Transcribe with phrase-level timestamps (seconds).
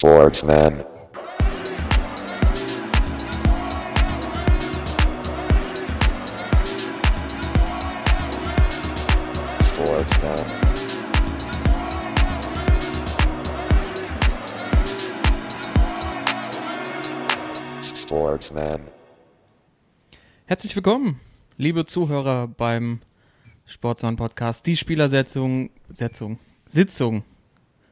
[0.00, 0.82] Sportsman.
[9.62, 10.38] Sportsman.
[17.82, 18.80] Sportsman.
[20.46, 21.20] Herzlich willkommen,
[21.58, 23.00] liebe Zuhörer beim
[23.66, 24.66] Sportsmann Podcast.
[24.66, 27.22] Die Spielersetzung, Setzung, Sitzung,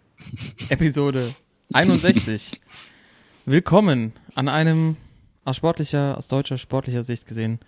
[0.70, 1.34] Episode
[1.72, 2.60] 61.
[3.46, 4.96] Willkommen an einem
[5.44, 7.60] aus sportlicher, aus deutscher sportlicher Sicht gesehen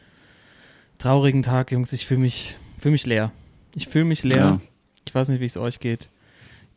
[1.01, 1.93] traurigen Tag, Jungs.
[1.93, 3.33] Ich fühle mich, fühl mich leer.
[3.75, 4.37] Ich fühle mich leer.
[4.37, 4.61] Ja.
[5.09, 6.09] Ich weiß nicht, wie es euch geht.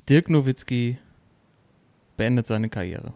[0.09, 0.97] Dirk Nowitzki
[2.17, 3.13] beendet seine Karriere.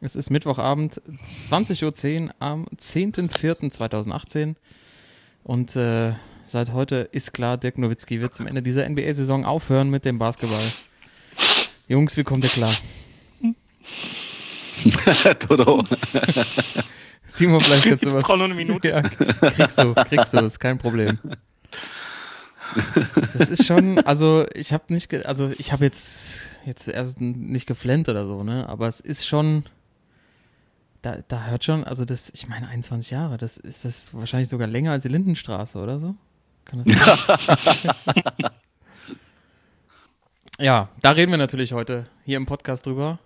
[0.00, 4.56] Es ist Mittwochabend, 20.10 Uhr am 10.04.2018.
[5.44, 6.14] Und äh,
[6.46, 10.64] seit heute ist klar, Dirk Nowitzki wird zum Ende dieser NBA-Saison aufhören mit dem Basketball.
[11.88, 12.72] Jungs, wie kommt ihr klar?
[15.40, 15.84] Toto.
[17.36, 18.24] Timo, vielleicht kannst du Ich was.
[18.24, 18.88] brauche nur eine Minute.
[18.88, 21.18] Ja, kriegst du, kriegst du, ist kein Problem.
[23.38, 28.08] Das ist schon, also ich habe nicht, also ich habe jetzt jetzt erst nicht geflennt
[28.08, 28.68] oder so, ne?
[28.68, 29.64] Aber es ist schon,
[31.02, 34.66] da, da hört schon, also das, ich meine 21 Jahre, das ist das wahrscheinlich sogar
[34.66, 36.16] länger als die Lindenstraße oder so.
[36.64, 38.20] Kann das sein?
[40.58, 43.18] ja, da reden wir natürlich heute hier im Podcast drüber,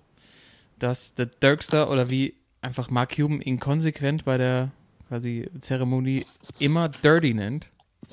[0.79, 4.71] dass der Dirkster oder wie einfach Mark Cuban ihn konsequent bei der
[5.09, 6.25] quasi Zeremonie
[6.59, 7.71] immer Dirty nennt,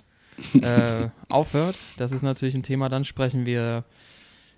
[0.61, 1.77] äh, aufhört.
[1.97, 2.89] Das ist natürlich ein Thema.
[2.89, 3.83] Dann sprechen wir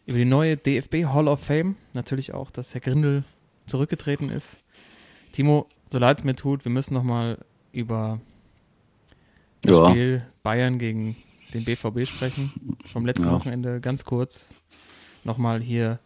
[0.05, 1.75] über die neue DFB Hall of Fame.
[1.93, 3.23] Natürlich auch, dass Herr Grindel
[3.65, 4.63] zurückgetreten ist.
[5.31, 7.37] Timo, so leid es mir tut, wir müssen nochmal
[7.71, 8.19] über
[9.61, 9.89] das Ja.
[9.89, 11.15] Spiel Bayern gegen
[11.53, 12.51] den BVB sprechen.
[12.85, 13.31] Vom letzten Ja.
[13.33, 14.53] Wochenende ganz kurz
[15.23, 15.99] nochmal hier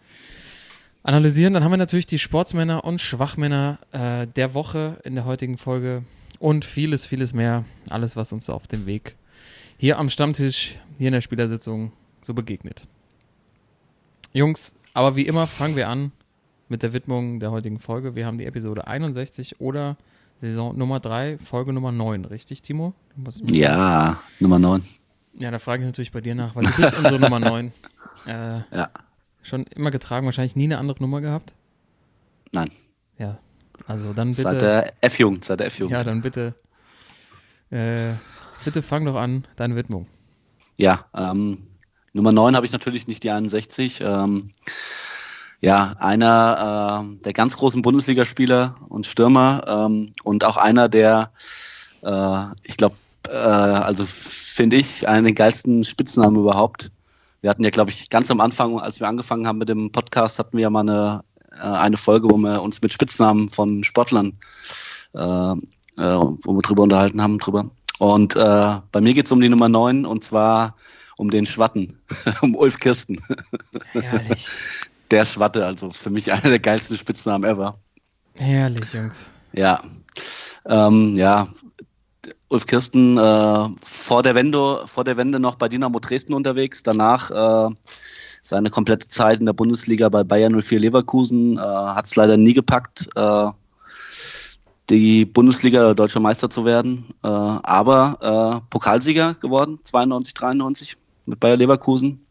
[1.04, 1.54] analysieren.
[1.54, 6.04] Dann haben wir natürlich die Sportsmänner und Schwachmänner äh, der Woche in der heutigen Folge
[6.40, 7.66] und vieles, vieles mehr.
[7.90, 9.16] Alles, was uns auf dem Weg
[9.78, 12.88] hier am Stammtisch, hier in der Spielersitzung so begegnet.
[14.32, 16.12] Jungs, aber wie immer fangen wir an
[16.70, 18.16] mit der Widmung der heutigen Folge.
[18.16, 19.98] Wir haben die Episode 61 oder
[20.42, 22.94] Saison Nummer 3, Folge Nummer 9, richtig, Timo?
[23.52, 24.84] Ja, Nummer 9.
[25.36, 27.72] ja, da frage ich natürlich bei dir nach, weil du bist unsere Nummer 9.
[28.26, 28.90] Äh, Ja.
[29.42, 31.54] Schon immer getragen, wahrscheinlich nie eine andere Nummer gehabt.
[32.54, 32.72] Nein.
[33.18, 33.40] Ja,
[33.88, 34.44] also dann bitte.
[34.44, 35.92] Seit der F-Jugend, seit der F-Jugend.
[35.98, 36.54] ja, dann bitte.
[37.70, 38.14] Äh,
[38.64, 40.08] bitte fang doch an, deine Widmung.
[40.78, 41.68] Ja, ähm,
[42.14, 44.00] Nummer 9 habe ich natürlich nicht die 61.
[44.02, 44.52] Ähm,
[45.60, 51.32] ja, einer ähm, der ganz großen Bundesligaspieler und Stürmer ähm, und auch einer der,
[52.04, 52.96] äh, ich glaube,
[53.30, 56.92] äh, also finde ich, einen der geilsten Spitznamen überhaupt.
[57.42, 60.40] Wir hatten ja, glaube ich, ganz am Anfang, als wir angefangen haben mit dem Podcast,
[60.40, 64.38] hatten wir ja mal eine, äh, eine Folge, wo wir uns mit Spitznamen von Sportlern,
[65.14, 65.56] äh, äh,
[65.98, 67.70] wo wir drüber unterhalten haben, drüber.
[68.00, 70.76] Und äh, bei mir geht es um die Nummer 9 und zwar
[71.18, 72.00] um den Schwatten,
[72.42, 73.22] um Ulf Kirsten.
[73.92, 74.48] Herrlich.
[75.12, 77.78] Der Schwatte, also für mich einer der geilsten Spitznamen ever.
[78.34, 79.30] Herrlich, Jungs.
[79.52, 79.82] Ja.
[80.66, 81.50] Ähm, ja.
[82.54, 87.32] Ulf Kirsten äh, vor, der Wende, vor der Wende noch bei Dynamo Dresden unterwegs, danach
[87.32, 87.76] äh,
[88.44, 92.54] seine komplette Zeit in der Bundesliga bei Bayern 04 Leverkusen, äh, hat es leider nie
[92.54, 93.48] gepackt, äh,
[94.92, 101.58] die Bundesliga deutscher Meister zu werden, äh, aber äh, Pokalsieger geworden, 92, 93 mit Bayer
[101.58, 102.24] Leverkusen.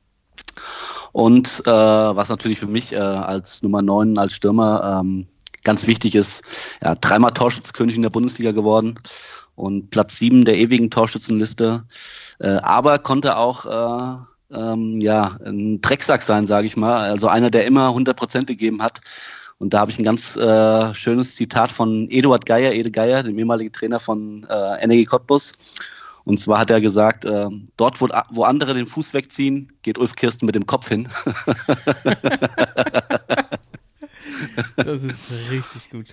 [1.11, 5.27] Und was natürlich für mich als Nummer 9, als Stürmer ähm,
[5.63, 6.43] ganz wichtig ist,
[6.83, 8.99] ja, dreimal Torschützenkönig in der Bundesliga geworden
[9.55, 11.85] und Platz 7 der ewigen Torschützenliste,
[12.41, 17.51] äh, aber konnte auch äh, ähm, ja, ein Drecksack sein, sage ich mal, also einer,
[17.51, 19.01] der immer 100 Prozent gegeben hat.
[19.59, 23.39] Und da habe ich ein ganz äh, schönes Zitat von Eduard Geier, Ede Geier, dem
[23.39, 25.53] ehemaligen Trainer von äh, NRG Cottbus.
[26.25, 27.47] Und zwar hat er gesagt, äh,
[27.77, 31.09] dort, wo, wo andere den Fuß wegziehen, geht Ulf Kirsten mit dem Kopf hin.
[34.77, 36.07] Das ist richtig gut.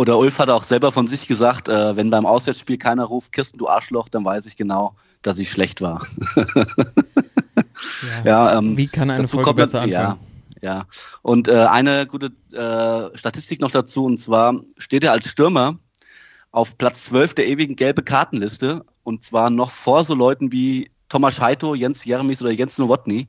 [0.00, 3.58] Oder Ulf hat auch selber von sich gesagt, äh, wenn beim Auswärtsspiel keiner ruft, Kirsten,
[3.58, 6.04] du Arschloch, dann weiß ich genau, dass ich schlecht war.
[8.24, 8.50] Ja.
[8.52, 10.20] Ja, ähm, Wie kann eine dazu Folge kommt besser ja, anfangen?
[10.60, 10.84] ja.
[11.22, 15.78] Und äh, eine gute äh, Statistik noch dazu, und zwar steht er als Stürmer
[16.50, 21.40] auf Platz 12 der ewigen gelbe Kartenliste, und zwar noch vor so Leuten wie Thomas
[21.40, 23.28] Heito, Jens Jeremies oder Jens Nowotny.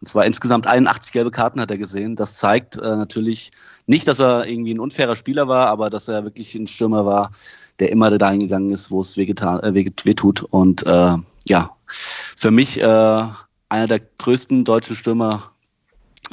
[0.00, 2.14] Und zwar insgesamt 81 gelbe Karten hat er gesehen.
[2.14, 3.50] Das zeigt äh, natürlich
[3.86, 7.32] nicht, dass er irgendwie ein unfairer Spieler war, aber dass er wirklich ein Stürmer war,
[7.80, 10.42] der immer dahin gegangen ist, wo es wehgetan, äh, weh- wehtut.
[10.42, 11.14] Und äh,
[11.46, 12.84] ja, für mich äh,
[13.68, 15.50] einer der größten deutschen Stürmer.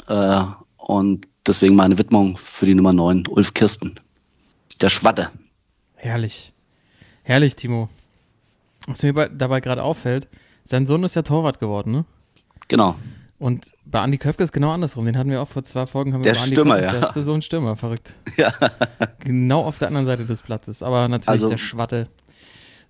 [0.06, 0.42] Äh,
[0.76, 3.98] und deswegen meine Widmung für die Nummer 9, Ulf Kirsten.
[4.80, 5.30] Der Schwatte.
[5.96, 6.52] Herrlich.
[7.24, 7.88] Herrlich, Timo.
[8.86, 10.28] Was mir bei, dabei gerade auffällt,
[10.62, 12.04] sein Sohn ist ja Torwart geworden, ne?
[12.68, 12.94] Genau.
[13.38, 15.04] Und bei Andi Köpke ist genau andersrum.
[15.04, 16.14] Den hatten wir auch vor zwei Folgen.
[16.14, 16.86] Haben Der wir Stürmer, Köpke.
[16.86, 17.00] ja.
[17.00, 18.14] Der ist der Sohn Stürmer, verrückt.
[18.36, 18.50] Ja.
[19.20, 20.82] Genau auf der anderen Seite des Platzes.
[20.82, 22.08] Aber natürlich Also- der Schwatte.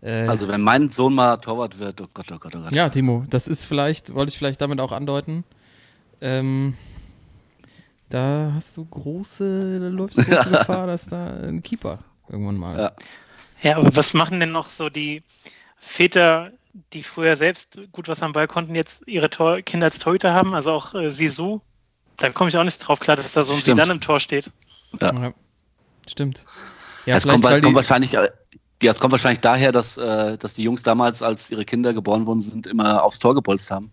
[0.02, 2.72] Äh, Also wenn mein Sohn mal Torwart wird, oh Gott, oh Gott, oh Gott.
[2.75, 5.44] ja, Timo, das ist vielleicht, wollte ich vielleicht damit auch andeuten.
[6.20, 6.75] Ähm,
[8.10, 11.98] da hast du große, da läufst du große Gefahr, dass da ein Keeper
[12.28, 12.78] irgendwann mal.
[12.78, 12.93] Ja.
[13.62, 15.22] Ja, aber was machen denn noch so die
[15.78, 16.52] Väter,
[16.93, 20.55] die früher selbst gut was am Ball konnten, jetzt ihre Tor Kinder als Torhüter haben?
[20.55, 21.61] Also auch äh, Sisu.
[22.17, 23.78] Da komme ich auch nicht drauf klar, dass da so ein Stimmt.
[23.78, 24.50] Sidan im Tor steht.
[25.00, 25.32] Ja.
[26.08, 26.44] Stimmt.
[27.05, 28.31] Ja, es kommt, kommt wahrscheinlich, äh,
[28.82, 32.26] ja, es kommt wahrscheinlich daher, dass, äh, dass die Jungs damals, als ihre Kinder geboren
[32.26, 33.93] worden sind, immer aufs Tor gebolzt haben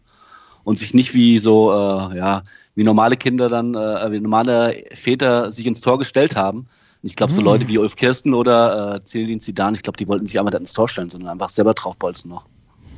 [0.63, 2.43] und sich nicht wie so, äh, ja,
[2.75, 6.59] wie normale Kinder dann, äh, wie normale Väter sich ins Tor gestellt haben.
[6.59, 7.45] Und ich glaube, so Hm.
[7.45, 10.61] Leute wie Ulf Kirsten oder äh, Zinedine Zidane, ich glaube, die wollten sich einfach nicht
[10.61, 12.45] ins Tor stellen, sondern einfach selber draufbolzen noch.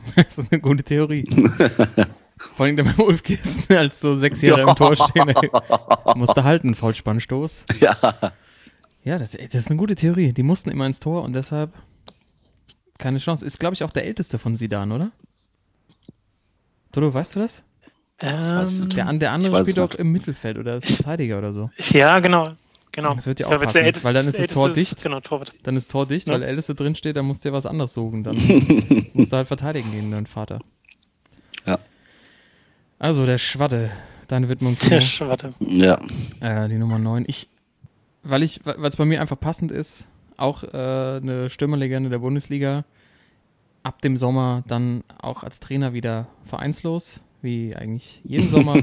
[0.16, 1.26] das ist eine gute Theorie.
[2.38, 5.30] Vor allem der bei Ulf Kirsten als so Sechsjähriger im Tor stehen.
[5.30, 5.50] Ey.
[6.16, 7.66] Musste halten, Vollspannstoß.
[7.80, 7.96] ja,
[9.04, 10.34] Ja, das, das ist eine gute Theorie.
[10.34, 11.72] Die mussten immer ins Tor und deshalb
[12.98, 13.46] keine Chance.
[13.46, 15.12] Ist, glaube ich, auch der älteste von Sidan, oder?
[16.92, 17.64] Toto, weißt du das?
[18.22, 18.90] Ähm.
[18.90, 20.00] Der, der andere spielt auch nicht.
[20.00, 21.70] im Mittelfeld oder ist Verteidiger oder so.
[21.92, 22.46] ja, genau.
[22.96, 23.14] Genau.
[23.14, 25.04] Das wird ja auch passen, der weil dann ist das Tor älteste dicht.
[25.04, 25.54] Genau, Torwart.
[25.64, 26.34] Dann ist Tor dicht, Ja.
[26.34, 28.24] weil der Älteste drin steht, dann musst du dir was anderes suchen.
[28.24, 28.36] Dann
[29.14, 30.60] musst du halt verteidigen gegen deinen Vater.
[31.66, 31.80] Ja.
[33.00, 33.92] Also, der Schwatte.
[34.28, 34.76] Deine Widmung.
[34.90, 35.02] Der.
[35.20, 35.54] Warte.
[35.60, 36.00] ja,
[36.40, 37.26] Äh, die Nummer 9.
[37.28, 37.48] Ich,
[38.24, 40.08] weil ich, weil es bei mir einfach passend ist,
[40.38, 42.86] auch äh, eine Stürmerlegende der Bundesliga.
[43.84, 48.82] Ab dem Sommer dann auch als Trainer wieder vereinslos, wie eigentlich jeden Sommer.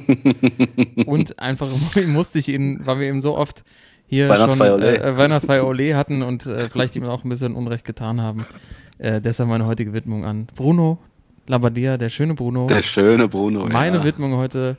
[1.06, 1.68] und einfach
[2.06, 3.64] musste ich ihn, weil wir eben so oft
[4.06, 5.02] hier schon Weihnachtsfeier Ole.
[5.02, 8.46] äh, Weihnachtsfeier Ole hatten und äh, vielleicht ihm auch ein bisschen Unrecht getan haben.
[8.98, 10.98] Äh, deshalb meine heutige Widmung an Bruno
[11.46, 12.66] Labbadia, der schöne Bruno.
[12.66, 13.66] der schöne Bruno.
[13.66, 14.04] meine ja.
[14.04, 14.76] Widmung heute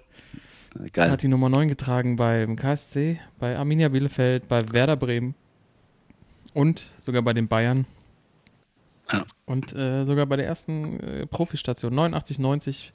[0.94, 1.12] Geil.
[1.12, 5.36] hat die Nummer 9 getragen beim KSC, bei Arminia Bielefeld, bei Werder Bremen
[6.54, 7.86] und sogar bei den Bayern.
[9.12, 9.24] Ja.
[9.46, 12.94] Und äh, sogar bei der ersten äh, Profistation, 89, 90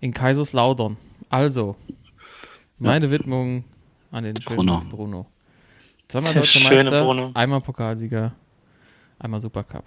[0.00, 0.96] in Kaiserslautern.
[1.28, 1.76] Also,
[2.78, 3.64] meine Widmung
[4.12, 4.82] an den schönen Bruno.
[4.90, 5.26] Bruno.
[6.08, 7.30] Zweimal Der deutscher schöne Meister, Bruno.
[7.34, 8.32] einmal Pokalsieger,
[9.18, 9.84] einmal Supercup.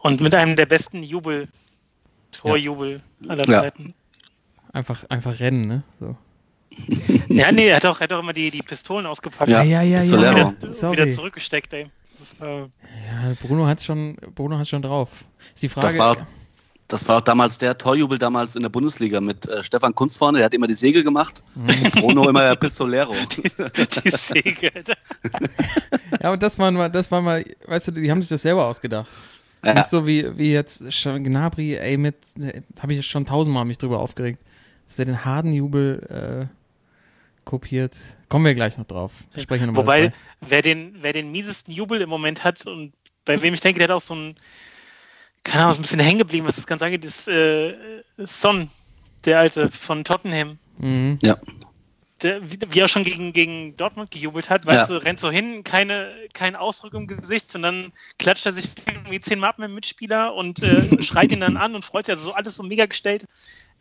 [0.00, 1.48] Und mit einem der besten Jubel,
[2.32, 3.60] Torjubel aller Ja.
[3.60, 3.94] Zeiten.
[4.72, 5.82] Einfach, einfach rennen, ne?
[6.00, 6.16] So.
[7.28, 9.50] Ja, nee, er hat auch, er hat auch immer die, die Pistolen ausgepackt.
[9.50, 10.18] Ja, ja, ja, ja.
[10.56, 10.96] Wieder, Sorry.
[10.96, 11.90] wieder zurückgesteckt, ey.
[12.18, 12.68] Das war,
[13.06, 15.24] Ja, Bruno hat schon, Bruno hat schon drauf.
[15.54, 15.86] Ist die Frage.
[15.88, 16.26] Das war,
[16.94, 20.38] das war auch damals der Torjubel damals in der Bundesliga mit äh, Stefan Kunz vorne,
[20.38, 21.42] der hat immer die Segel gemacht.
[21.56, 21.90] Mhm.
[22.00, 23.12] Bruno immer der Pistolero.
[24.04, 24.94] die Säge, Alter.
[26.22, 28.66] Ja, und das war mal, das war mal, weißt du, die haben sich das selber
[28.66, 29.08] ausgedacht.
[29.64, 29.74] Ja.
[29.74, 32.14] Nicht so wie, wie jetzt Gnabry, ey, mit,
[32.80, 34.38] habe ich schon tausendmal mich drüber aufgeregt,
[34.86, 37.96] dass er den Hardenjubel äh, kopiert.
[38.28, 39.12] Kommen wir gleich noch drauf.
[39.32, 40.14] Wir sprechen nochmal Wobei, dabei.
[40.42, 42.92] wer den, wer den miesesten Jubel im Moment hat und
[43.24, 44.36] bei wem ich denke, der hat auch so ein,
[45.44, 48.70] keine Ahnung, ist ein bisschen hängen geblieben, was das Ganze angeht, ist äh, Son,
[49.24, 50.58] der alte von Tottenham.
[50.78, 51.18] Mhm.
[51.22, 51.36] Ja.
[52.22, 54.98] Der, wie, wie er schon gegen, gegen Dortmund gejubelt hat, weißt Ja.
[54.98, 59.20] du, rennt so hin, keine, kein Ausdruck im Gesicht und dann klatscht er sich irgendwie
[59.20, 62.26] zehnmal ab mit dem Mitspieler und äh, schreit ihn dann an und freut sich, also
[62.26, 63.26] so alles so mega gestellt.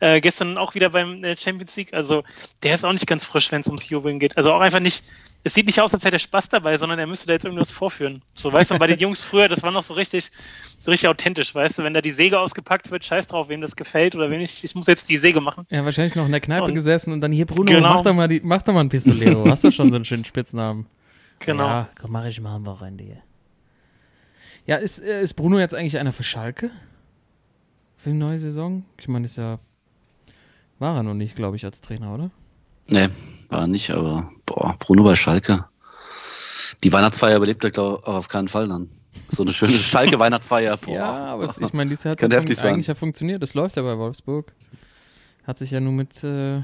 [0.03, 2.24] Äh, gestern auch wieder beim äh, Champions League, also
[2.62, 4.36] der ist auch nicht ganz frisch, wenn es ums Jubeln geht.
[4.36, 5.01] Also auch einfach nicht,
[5.45, 7.72] es sieht nicht aus, als hätte er Spaß dabei, sondern er müsste da jetzt irgendwas
[7.72, 8.22] vorführen.
[8.36, 10.29] So, weißt du, und bei den Jungs früher, das war noch so richtig,
[10.77, 13.77] so richtig authentisch, weißt du, wenn da die Säge ausgepackt wird, scheiß drauf, wem das
[13.77, 15.65] gefällt oder wem nicht, ich muss jetzt die Säge machen.
[15.69, 17.93] Ja, wahrscheinlich noch in der Kneipe Und- gesessen und dann hier, Bruno, Genau.
[17.93, 19.50] mach doch mal, die, mach doch mal ein Pistolero.
[19.50, 20.86] Hast du schon so einen schönen Spitznamen?
[21.39, 21.65] Genau.
[21.65, 23.22] Ja, komm, mach ich mal am Wochenende hier.
[24.65, 26.72] Ja, ist, äh, ist Bruno jetzt eigentlich einer für Schalke?
[27.98, 28.83] Für die neue Saison?
[29.00, 29.60] Ich meine, ist ja.
[30.80, 32.32] War er noch nicht, glaube ich, als Trainer, oder?
[32.88, 33.10] Nee,
[33.50, 35.65] war nicht, aber boah, Bruno bei Schalke.
[36.84, 38.89] Die Weihnachtsfeier überlebt er, glaube ich, auf keinen Fall dann.
[39.30, 40.77] So eine schöne Schalke-Weihnachtsfeier.
[40.77, 40.94] Boah.
[40.94, 42.74] Ja, aber es, ich meine, dieses Jahr hat ja sein.
[42.74, 43.42] eigentlich ja funktioniert.
[43.42, 44.51] Das läuft ja bei Wolfsburg.
[45.46, 46.62] Hat sich ja nur mit äh,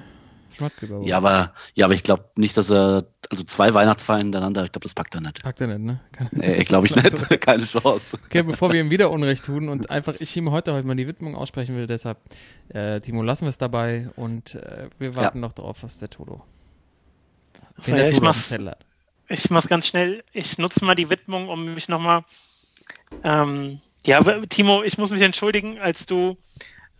[0.58, 1.08] Schmatke überholt.
[1.08, 4.84] Ja, aber, ja, aber ich glaube nicht, dass er, also zwei Weihnachtsfeiern hintereinander, ich glaube,
[4.84, 5.41] das packt er nicht.
[5.44, 6.00] Packt er nicht, ne?
[6.12, 7.29] Kann- Nee, glaube ich nicht.
[7.41, 8.18] Keine Chance.
[8.25, 11.08] Okay, bevor wir ihm wieder Unrecht tun und einfach ich ihm heute heute mal die
[11.08, 12.18] Widmung aussprechen will, deshalb,
[12.70, 16.41] äh, Timo, lassen wir es dabei und äh, wir warten noch darauf, was der Toto.
[17.82, 18.86] So, ja, ich auf dem mach's, Zettel hat.
[19.29, 20.24] ich mach's ganz schnell.
[20.34, 22.24] Ich nutze mal die Widmung, um mich nochmal.
[23.24, 26.38] Ähm, ja, aber Timo, ich muss mich entschuldigen, als du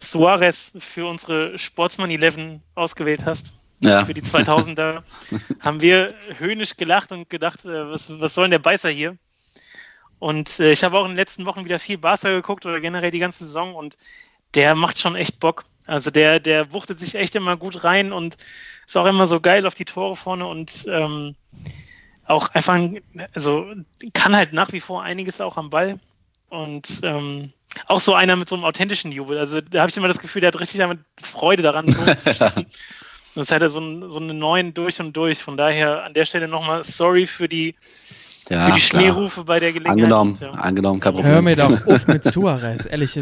[0.02, 2.38] Suarez für unsere Sportsman 11
[2.76, 3.54] ausgewählt hast.
[3.82, 4.04] Ja.
[4.04, 5.04] für die 2000er,
[5.62, 9.16] haben wir höhnisch gelacht und gedacht, äh, was, was soll denn der Beißer hier?
[10.20, 13.12] Und äh, ich habe auch in den letzten Wochen wieder viel Barca geguckt oder generell
[13.12, 13.98] die ganze Saison und
[14.54, 15.64] der macht schon echt Bock.
[15.86, 18.36] Also der, der wuchtet sich echt immer gut rein und
[18.86, 21.36] ist auch immer so geil auf die Tore vorne und ähm,
[22.26, 23.02] auch einfach, ein-
[23.34, 23.66] also
[24.14, 26.00] kann halt nach wie vor einiges auch am Ball.
[26.50, 27.54] Und ähm,
[27.88, 29.38] auch so einer mit so einem authentischen Jubel.
[29.38, 32.66] Also da habe ich immer das Gefühl, der hat richtig damit Freude daran, zu schießen.
[33.36, 35.40] Das hat er so, ein, so eine neuen durch und durch.
[35.44, 37.76] Von daher an der Stelle nochmal sorry für die,
[38.50, 38.80] Ja, für die.
[38.82, 39.98] Schneerufe bei der Gelegenheit.
[39.98, 40.50] Angenommen, Ja.
[40.52, 41.32] angenommen, kein Problem.
[41.34, 43.18] Hör mir doch auf mit Suarez, ehrlich.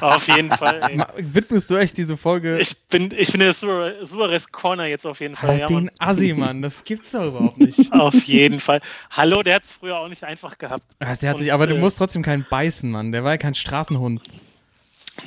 [0.00, 0.80] Auf jeden Fall.
[0.88, 0.98] Ey.
[1.18, 5.20] widmest du echt diese Folge Ich bin, ich bin der Suarez Suarez Corner jetzt auf
[5.20, 5.50] jeden Fall.
[5.50, 5.90] Alter, Ja, den.
[5.98, 6.62] Assi, Mann?
[6.62, 7.92] Das gibt's doch überhaupt nicht.
[7.92, 8.80] Auf jeden Fall.
[9.10, 10.84] Hallo, der hat es früher auch nicht einfach gehabt.
[10.98, 13.12] Also, der hat sich, aber du äh, musst trotzdem keinen beißen, Mann.
[13.12, 14.22] Der war ja kein Straßenhund.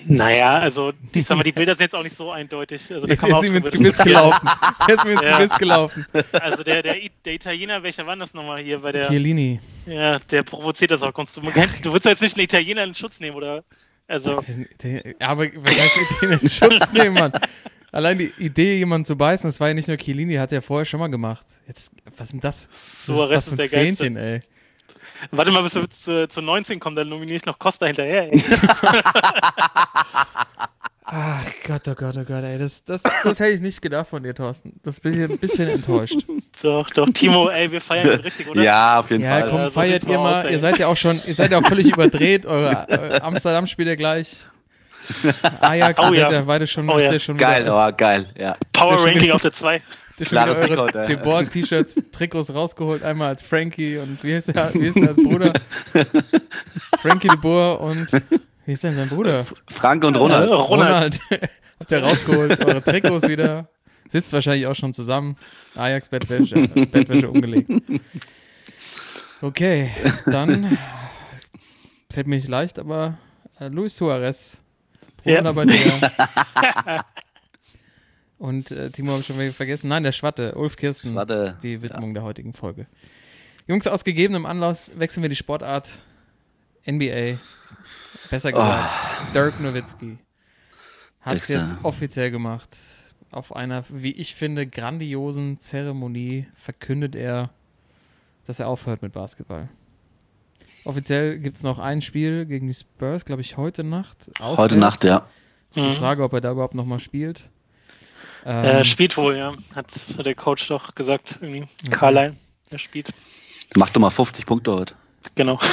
[0.05, 2.81] Naja, also ich sag mal, die Bilder sind jetzt auch nicht so eindeutig.
[2.93, 4.21] Also, da Der kann man ist auch ihm ins Gebiss diskutieren.
[4.21, 4.49] gelaufen.
[4.87, 5.37] Der ist mir ins Ja.
[5.37, 6.05] Gebiss gelaufen.
[6.33, 9.07] Also der, der, der Italiener, welcher war das nochmal hier bei der?
[9.07, 9.59] Chiellini.
[9.85, 11.11] Ja, der provoziert das auch.
[11.13, 13.63] Du, du willst doch jetzt nicht einen Italiener in Schutz nehmen, oder?
[14.07, 14.37] Also,
[15.19, 17.31] Aber was heißt mit den Schutz nehmen, Mann?
[17.91, 20.85] Allein die Idee, jemanden zu beißen, das war ja nicht nur Chiellini, hat er vorher
[20.85, 21.45] schon mal gemacht.
[21.67, 22.69] Jetzt, was ist denn das?
[22.73, 24.03] Suarez was ist ein der Geilste.
[24.03, 24.39] Fähnchen, ey.
[25.31, 28.31] Warte mal, bis wir zu, zu 19 kommen, dann nominiere ich noch Costa hinterher.
[28.33, 28.43] Ey.
[31.09, 32.57] Ach Gott, oh Gott, oh Gott, ey.
[32.59, 34.73] Das, das, das hätte ich nicht gedacht von dir, Thorsten.
[34.83, 36.17] Das bin ich ein bisschen enttäuscht.
[36.63, 38.61] Doch, doch, Timo, ey, wir feiern ihn richtig, oder?
[38.63, 39.49] Ja, auf jeden Ja, Fall.
[39.51, 41.51] komm, Ja, so feiert sieht's ihr mal aus, ihr seid ja auch schon, ihr seid
[41.51, 42.47] ja auch völlig überdreht.
[42.47, 44.37] Eure, eure Amsterdam spielt ja gleich.
[45.61, 46.41] Ajax, Oh ja.
[46.41, 47.17] beide schon, Oh ja.
[47.19, 48.55] schon Geil, wieder, oh, geil, ja.
[48.73, 49.81] Power Ranking wieder- auf der 2.
[50.17, 51.15] habt ihr schon Klares wieder eure Rekord, ey.
[51.15, 53.03] De Boer-T-Shirts, Trikots rausgeholt.
[53.03, 55.53] Einmal als Frankie und wie heißt der, wie ist der als Bruder?
[56.99, 58.07] Frankie de Boer und
[58.65, 59.45] wie ist denn sein Bruder?
[59.67, 60.49] Frank und Ronald.
[60.49, 61.19] Äh, Ronald.
[61.79, 63.69] Habt ihr rausgeholt, eure Trikots wieder.
[64.09, 65.37] Sitzt wahrscheinlich auch schon zusammen.
[65.75, 67.69] Ajax Bettwäsche, Bettwäsche umgelegt.
[69.41, 69.91] Okay,
[70.25, 70.77] dann
[72.09, 73.19] fällt mir nicht leicht, aber
[73.59, 74.57] äh, Luis Suarez.
[75.23, 75.41] Ja.
[75.41, 77.03] Bruder bei dir.
[78.37, 79.87] Und äh, Timo habe ich schon wieder vergessen.
[79.87, 81.15] Nein, der Schwatte, Ulf Kirsten.
[81.15, 81.57] Warte.
[81.63, 82.85] Die Widmung der heutigen Folge.
[83.67, 85.99] Jungs, aus gegebenem Anlass wechseln wir die Sportart.
[86.85, 87.37] NBA.
[88.29, 90.17] Besser gesagt, Dirk Nowitzki.
[91.21, 92.69] Hat es jetzt offiziell gemacht.
[93.31, 97.49] Auf einer, wie ich finde, grandiosen Zeremonie verkündet er,
[98.45, 99.67] dass er aufhört mit Basketball.
[100.85, 104.29] Offiziell gibt es noch ein Spiel gegen die Spurs, glaube ich, heute Nacht.
[104.39, 104.75] Heute auswärts.
[104.75, 105.27] Nacht, ja.
[105.75, 107.49] Die Frage, ob er da überhaupt nochmal spielt.
[108.45, 109.53] Ähm, Er spielt wohl, ja.
[109.75, 111.67] Hat, hat der Coach doch gesagt, irgendwie.
[111.89, 112.35] Carlyle,
[112.69, 113.13] er spielt.
[113.75, 114.95] Mach doch mal 50 Punkte heute.
[115.35, 115.59] Genau.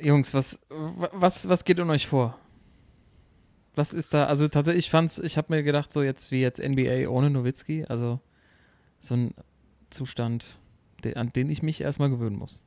[0.00, 2.38] Jungs, was, was, was geht in euch vor?
[3.74, 4.24] Was ist da?
[4.24, 7.84] Also tatsächlich, ich fand's, ich habe mir gedacht, so jetzt wie jetzt NBA ohne Nowitzki,
[7.88, 8.20] also
[8.98, 9.34] so ein
[9.90, 10.58] Zustand,
[11.14, 12.62] an den ich mich erstmal gewöhnen muss.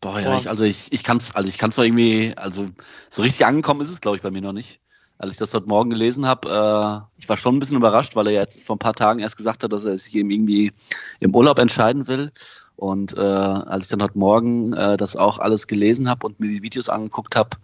[0.00, 0.40] Boah, ja, Boah.
[0.40, 2.68] ich, also ich, ich kann es also ich kann's noch irgendwie, also
[3.10, 4.80] so richtig angekommen ist es, glaube ich, bei mir noch nicht.
[5.18, 8.28] Als ich das heute Morgen gelesen habe, äh, ich war schon ein bisschen überrascht, weil
[8.28, 10.70] er jetzt vor ein paar Tagen erst gesagt hat, dass er sich eben irgendwie
[11.18, 12.30] im Urlaub entscheiden will.
[12.76, 16.46] Und äh, als ich dann heute Morgen äh, das auch alles gelesen habe und mir
[16.46, 17.56] die Videos angeguckt habe,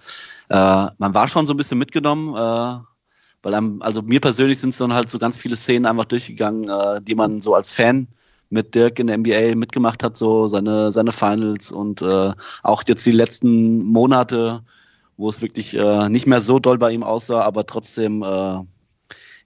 [0.48, 2.84] äh, man war schon so ein bisschen mitgenommen, äh,
[3.44, 7.00] weil einem, also mir persönlich sind dann halt so ganz viele Szenen einfach durchgegangen, äh,
[7.00, 8.08] die man so als Fan
[8.50, 12.32] mit Dirk in der NBA mitgemacht hat, so seine, seine Finals und äh,
[12.62, 14.62] auch jetzt die letzten Monate,
[15.16, 18.60] wo es wirklich äh, nicht mehr so doll bei ihm aussah, aber trotzdem, äh,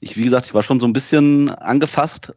[0.01, 2.35] ich, wie gesagt, ich war schon so ein bisschen angefasst,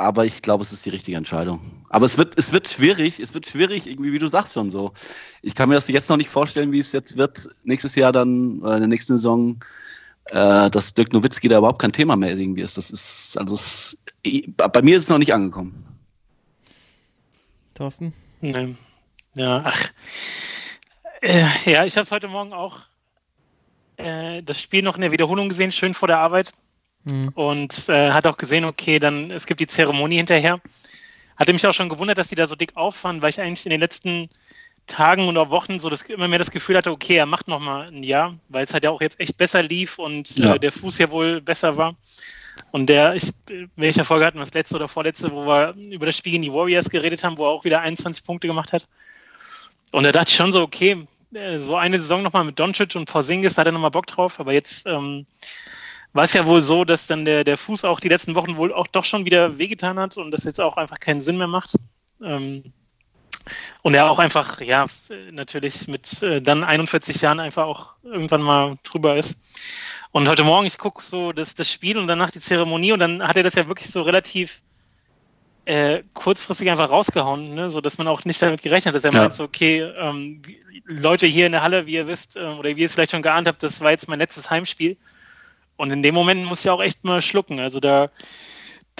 [0.00, 1.84] aber ich glaube, es ist die richtige Entscheidung.
[1.90, 4.92] Aber es wird, es wird schwierig, es wird schwierig, irgendwie, wie du sagst schon so.
[5.42, 8.62] Ich kann mir das jetzt noch nicht vorstellen, wie es jetzt wird, nächstes Jahr dann,
[8.62, 9.60] äh, in der nächsten Saison,
[10.30, 12.76] äh, dass Dirk Nowitzki da überhaupt kein Thema mehr irgendwie ist.
[12.76, 13.98] Das ist, also es,
[14.56, 15.86] bei mir ist es noch nicht angekommen.
[17.74, 18.12] Thorsten?
[18.40, 18.76] Nee.
[19.34, 19.90] Ja, ach.
[21.22, 22.80] Äh, ja, ich habe es heute Morgen auch
[23.96, 26.52] äh, das Spiel noch in der Wiederholung gesehen, schön vor der Arbeit.
[27.08, 27.28] Hm.
[27.34, 30.60] Und äh, hat auch gesehen, okay, dann es gibt die Zeremonie hinterher.
[31.36, 33.70] Hatte mich auch schon gewundert, dass die da so dick auffahren, weil ich eigentlich in
[33.70, 34.28] den letzten
[34.90, 37.88] Tagen oder Wochen so das, immer mehr das Gefühl hatte, okay, er macht noch mal
[37.88, 40.54] ein Jahr, weil es halt ja auch jetzt echt besser lief und Ja.
[40.54, 41.96] äh, der Fuß ja wohl besser war.
[42.72, 43.30] Und der, ich,
[43.76, 46.52] welcher Folge hatten wir das letzte oder vorletzte, wo wir über das Spiel gegen die
[46.52, 48.86] Warriors geredet haben, wo er auch wieder 21 Punkte gemacht hat.
[49.92, 53.54] Und da dachte schon so, okay, äh, so eine Saison nochmal mit Doncic und Porzingis,
[53.54, 55.26] da hat er nochmal Bock drauf, aber jetzt ähm,
[56.12, 58.72] war es ja wohl so, dass dann der, der Fuß auch die letzten Wochen wohl
[58.72, 61.76] auch doch schon wieder wehgetan hat und das jetzt auch einfach keinen Sinn mehr macht.
[62.22, 62.72] Ähm,
[63.82, 64.86] und er auch einfach, ja,
[65.30, 69.36] natürlich mit äh, dann 41 Jahren einfach auch irgendwann mal drüber ist.
[70.12, 73.26] Und heute Morgen, ich gucke so das, das Spiel und danach die Zeremonie und dann
[73.26, 74.62] hat er das ja wirklich so relativ
[75.66, 77.70] äh, kurzfristig einfach rausgehauen, ne?
[77.70, 79.22] so dass man auch nicht damit gerechnet hat, dass er Ja.
[79.22, 80.42] meint, so, okay, ähm,
[80.84, 83.22] Leute hier in der Halle, wie ihr wisst, ähm, oder wie ihr es vielleicht schon
[83.22, 84.96] geahnt habt, das war jetzt mein letztes Heimspiel.
[85.76, 87.60] Und in dem Moment muss ich auch echt mal schlucken.
[87.60, 88.10] Also da,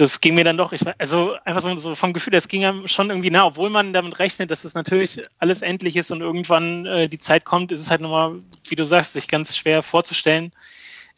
[0.00, 2.88] das ging mir dann doch, ich, also einfach so, so vom Gefühl, das ging einem
[2.88, 6.87] schon irgendwie nah, obwohl man damit rechnet, dass es natürlich alles endlich ist und irgendwann
[6.87, 10.52] äh, die Zeit kommt, ist es halt nochmal, wie du sagst, sich ganz schwer vorzustellen,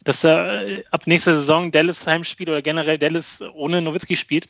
[0.03, 4.47] dass er äh, ab nächster Saison Dallas Heimspiel oder generell Dallas ohne Nowitzki spielt.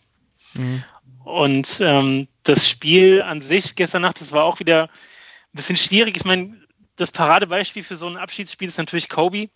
[0.55, 0.83] Mhm.
[1.23, 4.89] Und ähm, das Spiel an sich gestern Nacht, das war auch wieder ein
[5.53, 6.17] bisschen schwierig.
[6.17, 6.57] Ich meine,
[6.95, 9.49] das Paradebeispiel für so ein Abschiedsspiel ist natürlich Kobe,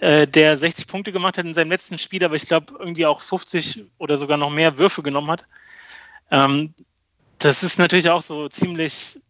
[0.00, 3.20] äh, der 60 Punkte gemacht hat in seinem letzten Spiel, aber ich glaube irgendwie auch
[3.20, 5.44] 50 oder sogar noch mehr Würfe genommen hat.
[6.30, 6.74] Ähm,
[7.38, 9.20] das ist natürlich auch so ziemlich,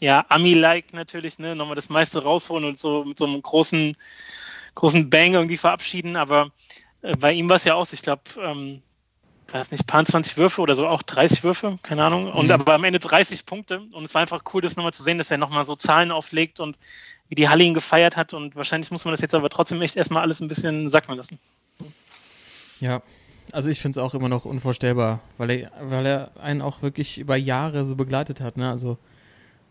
[0.00, 1.54] ja, Ami-like natürlich, ne?
[1.54, 3.96] Nochmal das meiste rausholen und so mit so einem großen,
[4.74, 6.16] großen Bang irgendwie verabschieden.
[6.16, 6.50] Aber
[7.02, 8.82] äh, bei ihm war es ja auch so, ich glaube, ähm,
[9.52, 12.32] weiß nicht, paar 20 Würfe oder so, auch 30 Würfe, keine Ahnung.
[12.32, 12.52] Und Mhm.
[12.52, 13.80] aber am Ende 30 Punkte.
[13.92, 16.60] Und es war einfach cool, das nochmal zu sehen, dass er nochmal so Zahlen auflegt
[16.60, 16.78] und
[17.28, 18.34] wie die Halle ihn gefeiert hat.
[18.34, 21.38] Und wahrscheinlich muss man das jetzt aber trotzdem echt erstmal alles ein bisschen sacken lassen.
[22.80, 23.02] Ja,
[23.52, 27.18] also ich finde es auch immer noch unvorstellbar, weil er, weil er einen auch wirklich
[27.18, 28.70] über Jahre so begleitet hat, ne?
[28.70, 28.98] Also,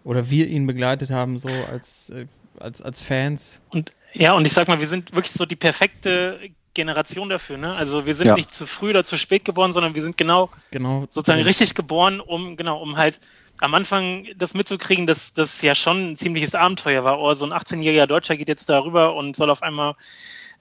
[0.03, 2.25] oder wir ihn begleitet haben, so als, äh,
[2.59, 3.61] als, als Fans.
[3.69, 6.39] Und ja, und ich sag mal, wir sind wirklich so die perfekte
[6.73, 7.57] Generation dafür.
[7.57, 7.73] Ne?
[7.73, 8.35] Also wir sind Ja.
[8.35, 11.01] nicht zu früh oder zu spät geboren, sondern wir sind genau Genau.
[11.09, 13.19] sozusagen richtig geboren, um genau, um halt
[13.61, 17.19] am Anfang das mitzukriegen, dass das ja schon ein ziemliches Abenteuer war.
[17.19, 19.95] Oh, so ein 18-jähriger Deutscher geht jetzt darüber und soll auf einmal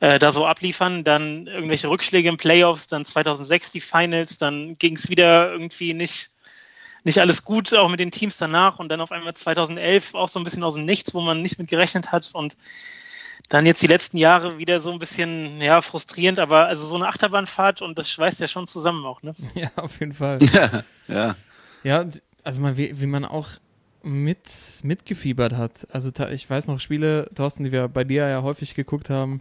[0.00, 4.96] äh, da so abliefern, dann irgendwelche Rückschläge im Playoffs, dann 2006 die Finals, dann ging
[4.96, 6.30] es wieder irgendwie nicht
[7.06, 10.40] nicht alles gut, auch mit den Teams danach und dann auf einmal 2011 auch so
[10.40, 12.56] ein bisschen aus dem Nichts, wo man nicht mit gerechnet hat und
[13.50, 17.08] dann jetzt die letzten Jahre wieder so ein bisschen ja frustrierend, aber also so eine
[17.08, 19.34] Achterbahnfahrt und das schweißt ja schon zusammen auch, ne?
[19.54, 20.38] Ja, auf jeden Fall.
[21.08, 21.36] ja.
[21.82, 23.48] Ja, und also man, wie, wie man auch
[24.02, 24.40] mit,
[24.82, 25.86] mitgefiebert hat.
[25.90, 29.40] Also ich weiß noch Spiele, Thorsten, die wir bei dir ja häufig geguckt haben,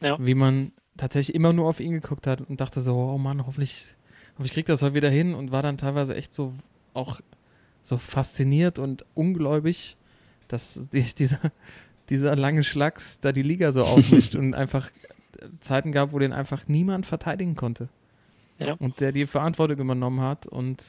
[0.00, 0.16] Ja.
[0.20, 3.94] wie man tatsächlich immer nur auf ihn geguckt hat und dachte so, oh Mann, hoffentlich,
[4.34, 6.54] hoffentlich kriegt das heute wieder hin und war dann teilweise echt so
[6.94, 7.20] auch
[7.82, 9.96] so fasziniert und ungläubig,
[10.48, 11.38] dass die, dieser,
[12.08, 14.90] dieser lange Schlags da die Liga so aufmischt und einfach
[15.60, 17.88] Zeiten gab, wo den einfach niemand verteidigen konnte.
[18.58, 18.74] Ja.
[18.74, 20.82] Und der die Verantwortung übernommen hat und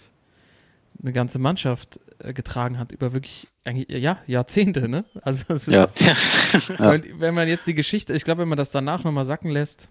[1.01, 5.05] eine ganze Mannschaft äh, getragen hat über wirklich eigentlich, ja, Jahrzehnte, ne?
[5.21, 5.99] Also es ist,
[6.79, 6.89] Ja.
[6.91, 9.89] Und wenn man jetzt die Geschichte, ich glaube, wenn man das danach nochmal sacken lässt,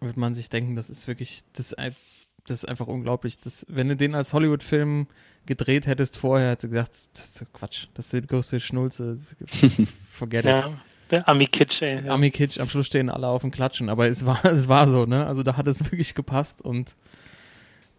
[0.00, 3.38] wird man sich denken, das ist wirklich, das, das ist einfach unglaublich.
[3.40, 5.06] Das, wenn du den als Hollywood-Film
[5.46, 9.34] gedreht hättest vorher, hättest du gesagt, das ist Quatsch, das ist die größte Schnulze, das-
[10.10, 10.50] forget it.
[10.50, 10.72] Ja,
[11.10, 12.04] der Ami-Kitsch, ey.
[12.04, 12.12] Ja.
[12.14, 15.06] Ami Kitsch, am Schluss stehen alle auf dem Klatschen, aber es war, es war so,
[15.06, 15.26] ne?
[15.26, 16.94] Also da hat es wirklich gepasst und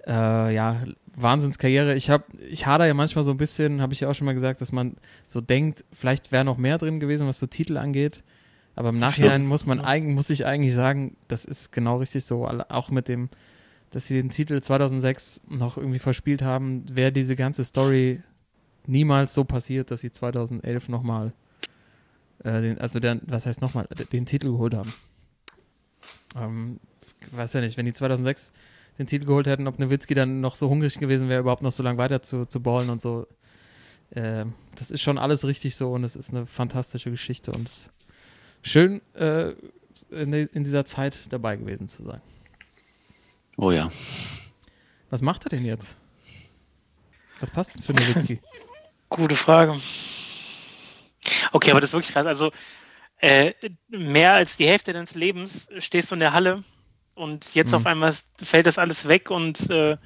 [0.05, 0.83] äh, ja,
[1.17, 1.95] Wahnsinnskarriere.
[1.95, 4.33] Ich habe, ich hader ja manchmal so ein bisschen, habe ich ja auch schon mal
[4.33, 4.95] gesagt, dass man
[5.27, 8.23] so denkt, vielleicht wäre noch mehr drin gewesen, was so Titel angeht.
[8.75, 12.47] Aber im Nachhinein muss man eigentlich, muss ich eigentlich sagen, das ist genau richtig so.
[12.47, 13.29] Auch mit dem,
[13.89, 18.21] dass sie den Titel 2006 noch irgendwie verspielt haben, wäre diese ganze Story
[18.85, 21.33] niemals so passiert, dass sie 2011 nochmal
[22.43, 24.93] äh, den, also der, was heißt nochmal, den Titel geholt haben.
[26.35, 26.79] Ähm,
[27.31, 28.53] weiß ja nicht, wenn die 2006
[28.97, 31.83] den Titel geholt hätten, ob Nowitzki dann noch so hungrig gewesen wäre, überhaupt noch so
[31.83, 33.27] lange weiter zu, zu ballen und so.
[34.15, 37.77] Ähm, das ist schon alles richtig so und es ist eine fantastische Geschichte und es
[37.77, 37.91] ist
[38.61, 39.53] schön, äh,
[40.11, 42.21] in, de- in dieser Zeit dabei gewesen zu sein.
[43.57, 43.91] Oh ja.
[45.09, 45.95] Was macht er denn jetzt?
[47.39, 48.39] Was passt denn für Nowitzki?
[49.09, 49.75] Gute Frage.
[51.51, 52.25] Okay, aber das ist wirklich krass.
[52.27, 52.51] Also
[53.19, 53.53] äh,
[53.89, 56.63] mehr als die Hälfte deines Lebens stehst du in der Halle
[57.17, 57.77] und jetzt Mhm.
[57.77, 59.97] auf einmal fällt das alles weg und äh,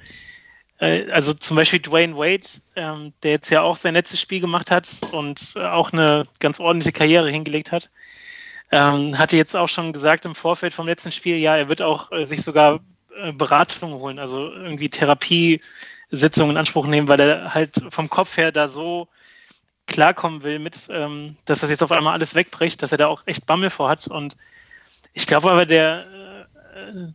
[0.78, 4.70] äh, also zum Beispiel Dwayne Wade, ähm, der jetzt ja auch sein letztes Spiel gemacht
[4.70, 7.90] hat und äh, auch eine ganz ordentliche Karriere hingelegt hat,
[8.72, 12.10] ähm, hatte jetzt auch schon gesagt im Vorfeld vom letzten Spiel, ja, er wird auch
[12.10, 12.80] äh, sich sogar
[13.16, 18.50] äh, Beratung holen, also irgendwie Therapiesitzungen in Anspruch nehmen, weil er halt vom Kopf her
[18.50, 19.08] da so
[19.86, 23.22] klarkommen will mit, ähm, dass das jetzt auf einmal alles wegbricht, dass er da auch
[23.26, 24.06] echt Bammel vor hat.
[24.08, 24.36] Und
[25.12, 26.06] ich glaube aber, der,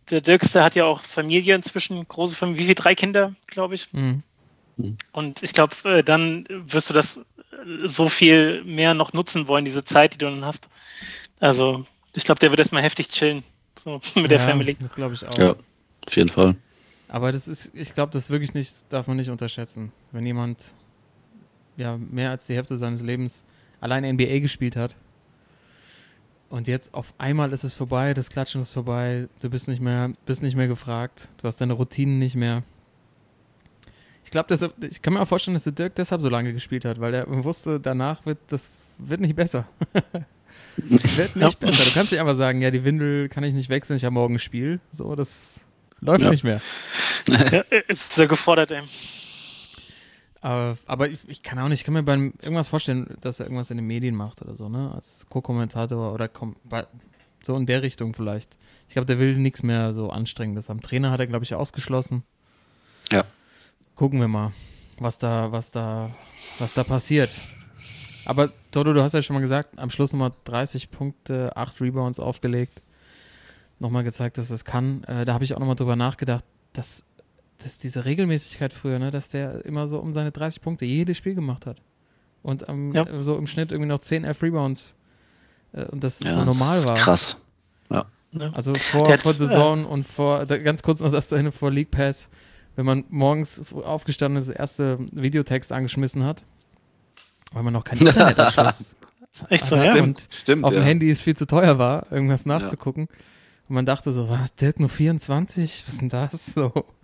[0.10, 2.76] der Dirkste hat ja auch Familie inzwischen, große Familie, wie viele?
[2.76, 3.92] Drei Kinder, glaube ich.
[3.94, 4.24] Mhm.
[5.12, 7.24] Und ich glaube, äh, dann wirst du das äh,
[7.84, 10.70] so viel mehr noch nutzen wollen, diese Zeit, die du dann hast.
[11.40, 13.44] Also, ich glaube, der wird erstmal heftig chillen.
[13.78, 14.78] So, mit der ja, Family.
[14.80, 15.38] Das glaube ich auch.
[15.38, 15.56] Ja,
[16.08, 16.56] auf jeden Fall.
[17.10, 19.92] Aber das ist, ich glaube, das wirklich nicht, darf man nicht unterschätzen.
[20.12, 20.74] Wenn jemand
[21.78, 23.46] ja mehr als die Hälfte seines Lebens
[23.80, 24.96] allein NBA gespielt hat
[26.50, 30.14] Und jetzt auf einmal ist es vorbei, das Klatschen ist vorbei, du bist nicht mehr,
[30.26, 32.64] bist nicht mehr gefragt, du hast deine Routinen nicht mehr.
[34.24, 37.00] Ich glaube, ich kann mir auch vorstellen, dass der Dirk deshalb so lange gespielt hat,
[37.00, 39.68] weil er wusste, danach wird das wird nicht besser.
[40.78, 41.84] wird nicht besser.
[41.86, 44.36] Du kannst nicht einfach sagen, ja, die Windel kann ich nicht wechseln, ich habe morgen
[44.36, 44.80] ein Spiel.
[44.92, 45.60] So, das
[46.00, 46.32] läuft ja.
[46.32, 46.62] nicht mehr.
[47.28, 48.82] Ja, ist sehr gefordert, ey.
[50.48, 53.48] Aber, aber ich, ich, kann auch nicht, ich kann mir beim irgendwas vorstellen, dass er
[53.48, 54.92] irgendwas in den Medien macht oder so, ne?
[54.94, 56.30] Als Co-Kommentator oder
[57.44, 58.58] so in der Richtung vielleicht.
[58.88, 60.70] Ich glaube, der will nichts mehr so anstrengendes.
[60.70, 62.24] Am Trainer hat er, glaube ich, ausgeschlossen.
[63.12, 63.26] Ja
[63.98, 64.54] gucken wir mal,
[65.00, 66.12] was da, was da,
[66.60, 67.32] was da passiert.
[68.26, 72.20] Aber Toto, du hast ja schon mal gesagt, am Schluss nochmal 30 Punkte, 8 Rebounds
[72.20, 72.84] aufgelegt.
[73.80, 75.04] Nochmal gezeigt, dass das kann.
[75.04, 77.04] Äh, da habe ich auch nochmal drüber nachgedacht, dass,
[77.64, 81.36] dass diese Regelmäßigkeit früher, ne, dass der immer so um seine 30 Punkte jedes Spiel
[81.36, 81.82] gemacht hat.
[82.44, 83.06] Und ähm, ja.
[83.24, 84.96] so im Schnitt irgendwie noch 10, 11 Rebounds.
[85.74, 86.96] Äh, und das ja, so normal war.
[86.96, 87.42] Krass.
[87.90, 88.06] Ja.
[88.54, 92.30] Also vor, vor The Zone und vor, ganz kurz noch das dahin vor League Pass
[92.78, 96.44] wenn man morgens aufgestanden ist, das erste Videotext angeschmissen hat,
[97.52, 98.96] weil man noch kein Internetanschluss
[99.50, 99.94] Echt so, ja.
[100.02, 100.82] Und Stimmt, auf dem.
[100.82, 103.08] Handy es viel zu teuer war, irgendwas nachzugucken.
[103.10, 103.18] Ja.
[103.70, 105.84] Und man dachte so, was, Dirk nur 24?
[105.86, 106.46] Was ist denn das?
[106.54, 106.72] So.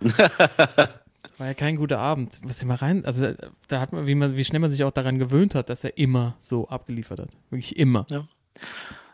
[1.38, 2.40] war ja kein guter Abend.
[2.42, 3.34] Was immer rein, also
[3.68, 5.98] da hat man, wie man, wie schnell man sich auch daran gewöhnt hat, dass er
[5.98, 7.28] immer so abgeliefert hat.
[7.50, 8.06] Wirklich immer.
[8.08, 8.26] Ja.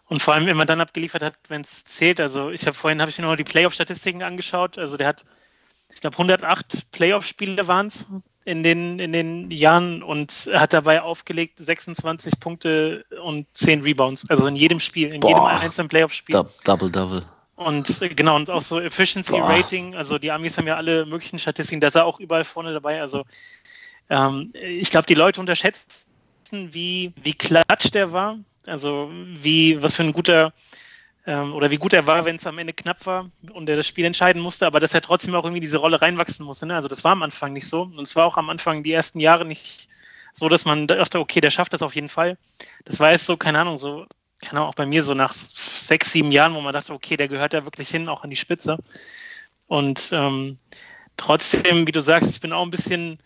[0.06, 2.20] Und vor allem, wenn man dann abgeliefert hat, wenn es zählt.
[2.20, 4.76] Also ich habe vorhin habe ich mir noch die Playoff-Statistiken angeschaut.
[4.76, 5.24] Also der hat
[5.94, 8.06] ich glaube 108 Playoff-Spiele waren es
[8.44, 14.28] in den, in den Jahren und hat dabei aufgelegt 26 Punkte und 10 Rebounds.
[14.30, 15.28] Also in jedem Spiel, in Boah.
[15.28, 16.44] jedem einzelnen Playoff-Spiel.
[16.64, 17.22] Double, double.
[17.60, 19.50] Und genau, und auch so Efficiency Boah.
[19.50, 22.72] Rating, also die Amis haben ja alle möglichen Statistiken, da ist er auch überall vorne
[22.72, 23.02] dabei.
[23.02, 23.26] Also
[24.08, 26.06] ähm, ich glaube, die Leute unterschätzen,
[26.50, 28.38] wie, wie klatsch der war.
[28.64, 30.54] Also wie, was für ein guter
[31.26, 33.86] ähm, oder wie gut er war, wenn es am Ende knapp war und er das
[33.86, 36.64] Spiel entscheiden musste, aber dass er trotzdem auch irgendwie diese Rolle reinwachsen musste.
[36.64, 36.74] Ne?
[36.74, 37.82] Also das war am Anfang nicht so.
[37.82, 39.86] Und es war auch am Anfang die ersten Jahre nicht
[40.32, 42.38] so, dass man dachte, okay, der schafft das auf jeden Fall.
[42.86, 44.06] Das war jetzt so, keine Ahnung, so,
[44.48, 47.52] Ahnung, auch bei mir so nach sechs, sieben Jahren, wo man dachte, okay, der gehört
[47.52, 48.78] da wirklich hin, auch an die Spitze.
[49.66, 50.58] Und ähm,
[51.16, 53.18] trotzdem, wie du sagst, ich bin auch ein bisschen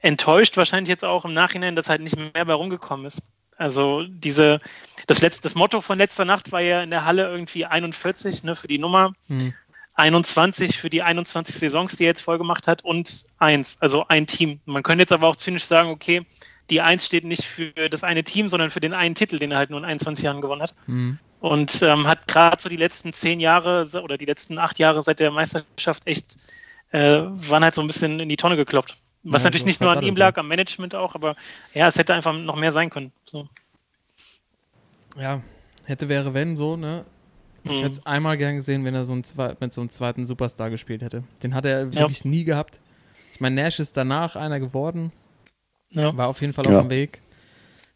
[0.00, 3.22] enttäuscht, wahrscheinlich jetzt auch im Nachhinein, dass halt nicht mehr bei rumgekommen ist.
[3.56, 4.58] Also diese,
[5.06, 8.56] das, letzte, das Motto von letzter Nacht war ja in der Halle irgendwie 41 ne,
[8.56, 9.54] für die Nummer, mhm.
[9.94, 14.26] 21 für die 21 Saisons, die er jetzt voll gemacht hat und eins, also ein
[14.26, 14.60] Team.
[14.64, 16.26] Man könnte jetzt aber auch zynisch sagen, okay,
[16.70, 19.58] die Eins steht nicht für das eine Team, sondern für den einen Titel, den er
[19.58, 20.74] halt nur in 21 Jahren gewonnen hat.
[20.86, 21.18] Mhm.
[21.40, 25.18] Und ähm, hat gerade so die letzten zehn Jahre oder die letzten acht Jahre seit
[25.18, 26.36] der Meisterschaft echt,
[26.92, 28.96] äh, waren halt so ein bisschen in die Tonne gekloppt.
[29.24, 31.36] Was ja, natürlich so nicht nur an ihm lag, am Management auch, aber
[31.74, 33.12] ja, es hätte einfach noch mehr sein können.
[33.24, 33.48] So.
[35.16, 35.40] Ja,
[35.84, 37.04] hätte, wäre, wenn so, ne?
[37.64, 37.76] Ich mhm.
[37.76, 39.22] hätte es einmal gern gesehen, wenn er so ein
[39.60, 41.22] mit so einem zweiten Superstar gespielt hätte.
[41.42, 42.30] Den hat er wirklich ja.
[42.30, 42.80] nie gehabt.
[43.34, 45.12] Ich meine, Nash ist danach einer geworden.
[45.92, 46.16] Ja.
[46.16, 46.76] War auf jeden Fall ja.
[46.76, 47.20] auf dem Weg.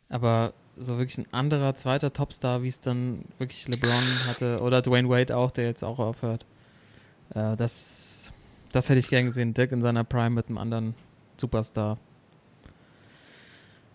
[0.08, 5.08] Aber so wirklich ein anderer zweiter Topstar, wie es dann wirklich LeBron hatte, oder Dwayne
[5.08, 6.44] Wade auch, der jetzt auch aufhört.
[7.34, 8.32] Äh, das,
[8.72, 9.54] das hätte ich gern gesehen.
[9.54, 10.94] Dirk in seiner Prime mit einem anderen
[11.38, 11.98] Superstar.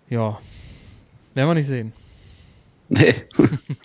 [0.10, 0.40] Ja.
[1.34, 1.94] Werden wir nicht sehen.
[2.90, 3.14] Nee.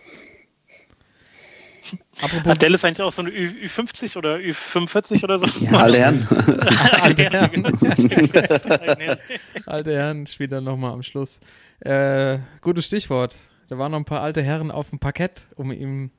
[2.23, 5.47] Apropos Hat Dallas eigentlich auch so eine Ü 50 oder Ü45 oder so?
[5.65, 6.27] Ja, alte Herren.
[7.01, 9.19] alte Herren.
[9.67, 11.41] alte Herren spielt dann nochmal am Schluss.
[11.81, 13.37] Äh, gutes Stichwort.
[13.69, 16.11] Da waren noch ein paar alte Herren auf dem Parkett, um ihm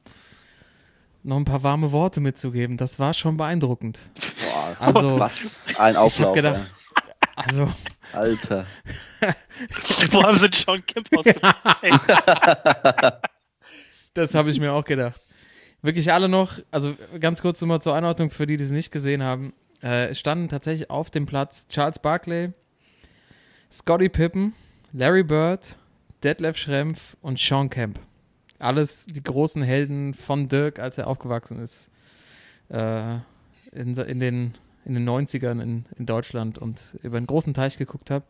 [1.23, 2.77] noch ein paar warme Worte mitzugeben.
[2.77, 3.99] Das war schon beeindruckend.
[4.39, 6.19] Boah, also, was ein Auflauf.
[6.19, 6.73] Ich hab gedacht,
[7.35, 7.73] also.
[8.13, 8.65] Alter.
[10.11, 11.09] Wo haben sie John Kemp
[14.13, 15.21] Das habe ich mir auch gedacht.
[15.81, 19.23] Wirklich alle noch, also ganz kurz nochmal zur Einordnung für die, die es nicht gesehen
[19.23, 19.53] haben.
[19.81, 22.51] Äh, standen tatsächlich auf dem Platz Charles Barkley,
[23.71, 24.53] Scotty Pippen,
[24.91, 25.77] Larry Bird,
[26.23, 27.99] Detlef Schrempf und Sean Kemp.
[28.59, 31.91] Alles die großen Helden von Dirk, als er aufgewachsen ist.
[32.69, 33.17] Äh,
[33.71, 34.53] in, in den
[34.87, 38.23] in den 90ern in, in Deutschland und über einen großen Teich geguckt habe.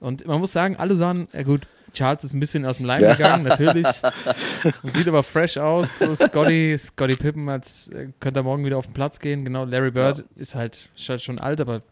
[0.00, 3.00] Und man muss sagen, alle sahen, ja gut, Charles ist ein bisschen aus dem Leim
[3.00, 3.86] gegangen, natürlich.
[4.82, 5.98] Sieht aber fresh aus.
[5.98, 9.44] So Scotty, Scotty Pippen, als äh, könnte er morgen wieder auf den Platz gehen.
[9.44, 10.24] Genau, Larry Bird ja.
[10.36, 11.82] ist, halt, ist halt schon alt, aber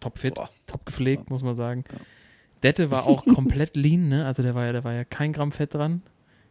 [0.00, 0.34] topfit,
[0.66, 1.32] top gepflegt, ja.
[1.32, 1.84] muss man sagen.
[2.62, 4.26] Dette war auch komplett lean, ne?
[4.26, 6.02] Also der war ja, der war ja kein Gramm Fett dran.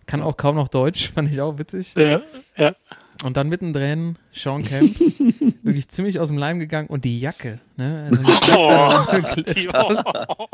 [0.05, 1.93] Kann auch kaum noch Deutsch, fand ich auch witzig.
[1.95, 2.21] Ja,
[2.57, 2.75] ja.
[3.23, 4.97] Und dann mittendrin Sean Kemp,
[5.61, 7.59] wirklich ziemlich aus dem Leim gegangen und die Jacke.
[7.75, 8.09] Ne?
[8.09, 8.23] Also
[8.57, 10.47] oh,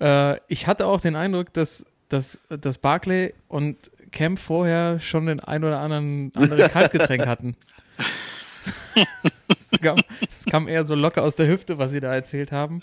[0.00, 5.40] äh, ich hatte auch den Eindruck, dass, dass, dass Barclay und Camp vorher schon den
[5.40, 7.56] ein oder anderen andere Kaltgetränk hatten.
[9.48, 12.82] das, kam, das kam eher so locker aus der Hüfte, was sie da erzählt haben.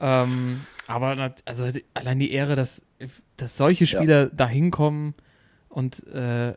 [0.00, 2.82] Ähm, aber also allein die Ehre, dass,
[3.36, 5.14] dass solche Spieler da hinkommen
[5.68, 6.54] und äh,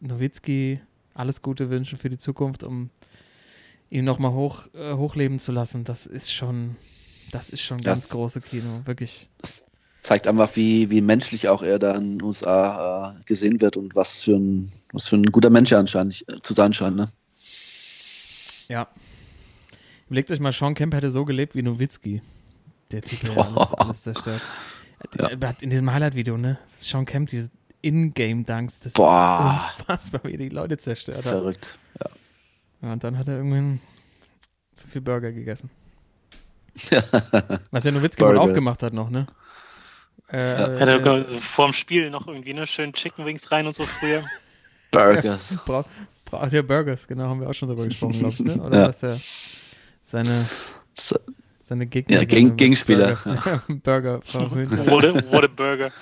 [0.00, 0.80] Nowitzki
[1.14, 2.90] alles Gute wünschen für die Zukunft, um
[3.88, 6.76] ihn nochmal hoch, äh, hochleben zu lassen, das ist schon,
[7.36, 9.28] das ist schon ganz Das- große Kino, wirklich.
[10.02, 13.96] Zeigt einfach, wie, wie menschlich auch er da in den USA äh, gesehen wird und
[13.96, 16.96] was für ein, was für ein guter Mensch er anscheinend äh, zu sein scheint.
[16.96, 17.08] Ne?
[18.68, 18.88] Ja.
[20.06, 22.22] Überlegt euch mal, Sean Kemp hätte so gelebt wie Nowitzki.
[22.92, 24.42] Der Typ, der alles, alles zerstört.
[25.18, 25.28] Ja.
[25.60, 26.58] In diesem Highlight-Video, ne?
[26.80, 27.50] Sean Kemp, diese
[27.82, 29.64] In-Game-Dunks, das Boah.
[29.74, 31.24] ist unfassbar, wie die Leute zerstört hat.
[31.24, 31.78] Verrückt.
[32.00, 32.10] Ja.
[32.82, 33.80] Ja, und dann hat er irgendwann
[34.74, 35.68] zu viel Burger gegessen.
[37.70, 38.40] Was der Nowitzki wohl Burger.
[38.42, 39.26] auch gemacht hat noch, ne?
[40.28, 43.76] Äh, Hat er sogar so vorm Spiel noch irgendwie ne schön Chicken Wings rein und
[43.76, 44.24] so früher.
[44.90, 45.56] Burgers.
[45.66, 45.84] Bra
[46.24, 48.60] braucht ja Burgers, genau, haben wir auch schon drüber gesprochen, glaubst du, ne?
[48.62, 48.86] Oder Ja.
[48.88, 49.20] dass er
[50.02, 50.46] seine,
[51.62, 54.90] seine Gegner Ja, Gegen- mit Gegenspieler, Burgers, Burger verhöhnt hat.
[54.90, 55.92] What a, what a Burger.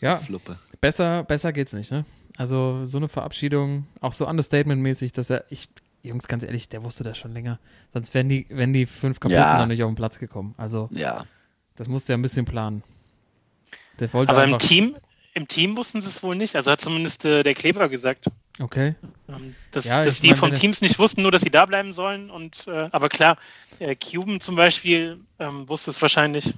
[0.00, 0.58] Ja, Fluppe.
[0.80, 2.04] besser, besser geht's nicht, ne?
[2.36, 5.68] Also so eine Verabschiedung, auch so understatement-mäßig, dass er, ich,
[6.06, 7.58] Jungs, ganz ehrlich, der wusste das schon länger.
[7.92, 9.58] Sonst wären die, wären die fünf Kapuzen Ja.
[9.58, 10.54] noch nicht auf den Platz gekommen.
[10.56, 11.24] Also, Ja.
[11.76, 12.82] das musste er ein bisschen planen.
[14.00, 14.96] Der wollte Aber im Team,
[15.34, 16.54] im Team wussten sie es wohl nicht.
[16.56, 18.26] Also hat zumindest äh, der Kleber gesagt.
[18.58, 18.94] Okay.
[19.28, 21.66] Ähm, dass Ja, dass die mein, vom wenn- Teams nicht wussten, nur dass sie da
[21.66, 22.30] bleiben sollen.
[22.30, 23.36] Und äh, aber klar,
[23.78, 26.54] äh, Cuban zum Beispiel ähm, wusste es wahrscheinlich.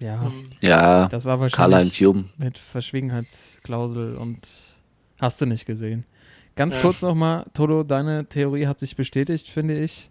[0.00, 1.08] Ja, Ähm, Ja.
[1.08, 2.30] das war Carla im wahrscheinlich Cuben.
[2.36, 4.40] mit Verschwiegenheitsklausel und
[5.20, 6.04] hast du nicht gesehen.
[6.56, 6.80] Ganz Ja.
[6.82, 10.10] kurz nochmal, Toto, deine Theorie hat sich bestätigt, finde ich.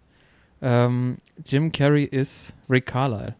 [0.60, 3.34] Ähm, Jim Carrey ist Rick Carlisle.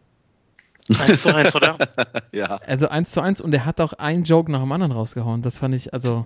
[0.99, 1.77] 1 zu 1, oder?
[2.33, 2.57] Ja.
[2.65, 5.41] Also eins zu eins und er hat auch einen Joke nach dem anderen rausgehauen.
[5.41, 6.25] Das fand ich, also.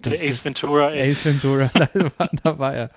[0.00, 0.90] Der Ace Ventura.
[0.90, 1.10] Ey.
[1.10, 2.90] Ace Ventura, da war, da war er.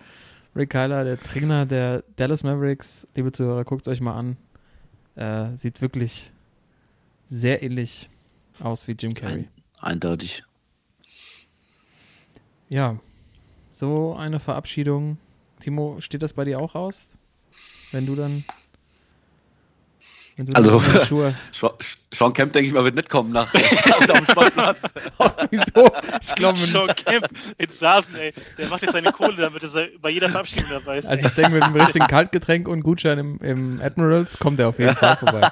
[0.55, 4.37] Rick Kyler, der Trainer der Dallas Mavericks, liebe Zuhörer, guckt es euch mal an.
[5.15, 6.31] Äh, sieht wirklich
[7.29, 8.09] sehr ähnlich
[8.59, 9.47] aus wie Jim Carrey.
[9.79, 10.43] Eindeutig.
[12.69, 12.97] Ja,
[13.77, 15.17] so eine Verabschiedung.
[15.59, 17.07] Timo, steht das bei dir auch aus?
[17.91, 18.43] Wenn du dann.
[20.35, 21.33] Wenn du Also- Schuhe.
[22.13, 24.77] Sean- Kemp, denke ich mal, wird nicht kommen nach, nach dem Sportplatz.
[25.19, 25.91] Oh, wieso?
[26.21, 28.33] Ich glaube, Sean Kemp ins Rasen, ey.
[28.57, 31.07] Der macht jetzt seine Kohle, damit er bei jeder Verabschiedung dabei ist.
[31.07, 34.77] Also ich denke, mit einem richtigen Kaltgetränk und Gutschein im, im Admirals kommt er auf
[34.77, 35.49] jeden Fall vorbei.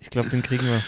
[0.00, 0.82] Ich glaube, den kriegen wir.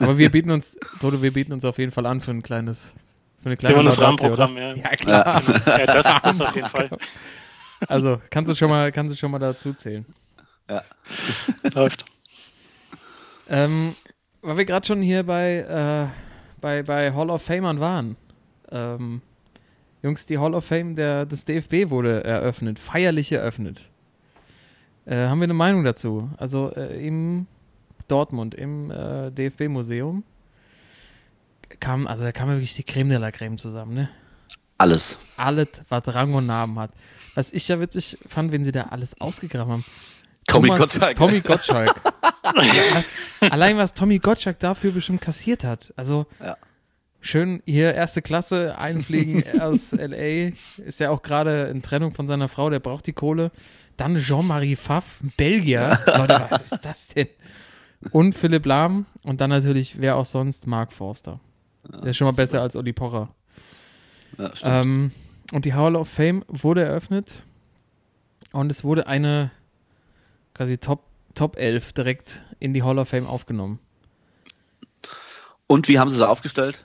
[0.00, 2.94] Aber wir bieten uns, Toto, wir bieten uns auf jeden Fall an für ein kleines,
[3.38, 4.00] für eine kleine haben das?
[4.00, 4.74] Rahmenprogramm, ja.
[4.74, 5.42] Ja, klar.
[5.66, 6.90] Ja, das, das auf jeden Fall.
[7.86, 10.04] Also, kannst du schon mal, kannst du schon mal dazu zählen.
[11.74, 12.04] Läuft.
[13.48, 13.94] Ähm,
[14.42, 18.16] weil wir gerade schon hier bei, äh, bei, bei Hall of Famern waren.
[18.70, 19.22] Ähm,
[20.02, 23.88] Jungs, die Hall of Fame der, des DFB wurde eröffnet, feierlich eröffnet.
[25.06, 26.30] Äh, haben wir eine Meinung dazu?
[26.36, 27.46] Also äh, im
[28.08, 30.24] Dortmund, im äh, DFB-Museum
[31.80, 34.08] kam, also da kam wirklich die Creme de la Creme zusammen, ne?
[34.78, 35.18] Alles.
[35.36, 36.92] Alles, was Rang und Namen hat.
[37.34, 39.84] Was ich ja witzig fand, wenn sie da alles ausgegraben haben.
[40.46, 41.16] Tommy Thomas- Gottschalk.
[41.16, 41.94] Tommy Gottschalk.
[42.42, 43.12] was,
[43.52, 45.92] allein was Tommy Gottschalk dafür bestimmt kassiert hat.
[45.96, 46.56] Also Ja.
[47.20, 50.52] schön hier erste Klasse einfliegen aus LA.
[50.84, 53.50] Ist ja auch gerade in Trennung von seiner Frau, der braucht die Kohle.
[53.96, 55.98] Dann Jean-Marie Pfaff, Belgier.
[56.06, 57.26] Leute, was ist das denn?
[58.12, 61.40] Und Philipp Lahm und dann natürlich, wer auch sonst, Mark Forster.
[61.90, 63.30] Der ist schon mal besser als Uli Pocher.
[64.36, 64.52] Ja.
[64.62, 65.10] Ähm,
[65.52, 67.44] und die Hall of Fame wurde eröffnet
[68.52, 69.50] und es wurde eine
[70.54, 73.78] quasi Top, Top 11 direkt in die Hall of Fame aufgenommen.
[75.66, 76.84] Und wie haben sie es aufgestellt?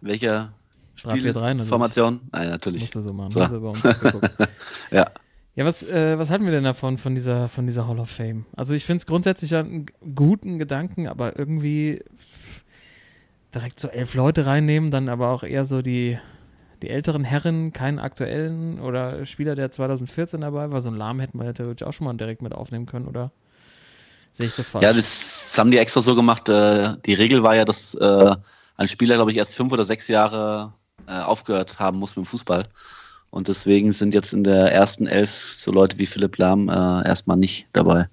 [0.00, 0.52] Welcher
[0.98, 1.68] 3-4-3 natürlich.
[1.68, 2.20] Formation?
[2.32, 2.82] Nein, natürlich.
[2.82, 3.32] Musste so machen.
[3.32, 3.60] So.
[3.60, 3.82] Bei uns.
[4.90, 5.06] Ja.
[5.56, 8.44] Ja, was, äh, was halten wir denn davon, von dieser, von dieser Hall of Fame?
[8.54, 12.04] Also ich finde es grundsätzlich einen guten Gedanken, aber irgendwie
[13.54, 16.18] direkt so elf Leute reinnehmen, dann aber auch eher so die,
[16.82, 20.82] die älteren Herren, keinen aktuellen oder Spieler, der 2014 dabei war.
[20.82, 23.32] So einen Lahm hätten wir ja theoretisch auch schon mal direkt mit aufnehmen können, oder
[24.34, 24.84] sehe ich das falsch?
[24.84, 26.50] Ja, das haben die extra so gemacht.
[26.50, 28.36] Äh, die Regel war ja, dass äh,
[28.76, 30.74] ein Spieler, glaube ich, erst fünf oder sechs Jahre
[31.08, 32.64] äh, aufgehört haben muss mit dem Fußball.
[33.30, 37.36] Und deswegen sind jetzt in der ersten Elf so Leute wie Philipp Lahm äh, erstmal
[37.36, 38.08] nicht dabei.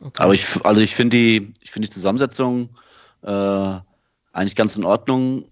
[0.00, 0.22] okay.
[0.22, 2.68] Aber ich, also ich finde die, ich finde die Zusammensetzung
[3.22, 3.74] äh,
[4.32, 5.44] eigentlich ganz in Ordnung.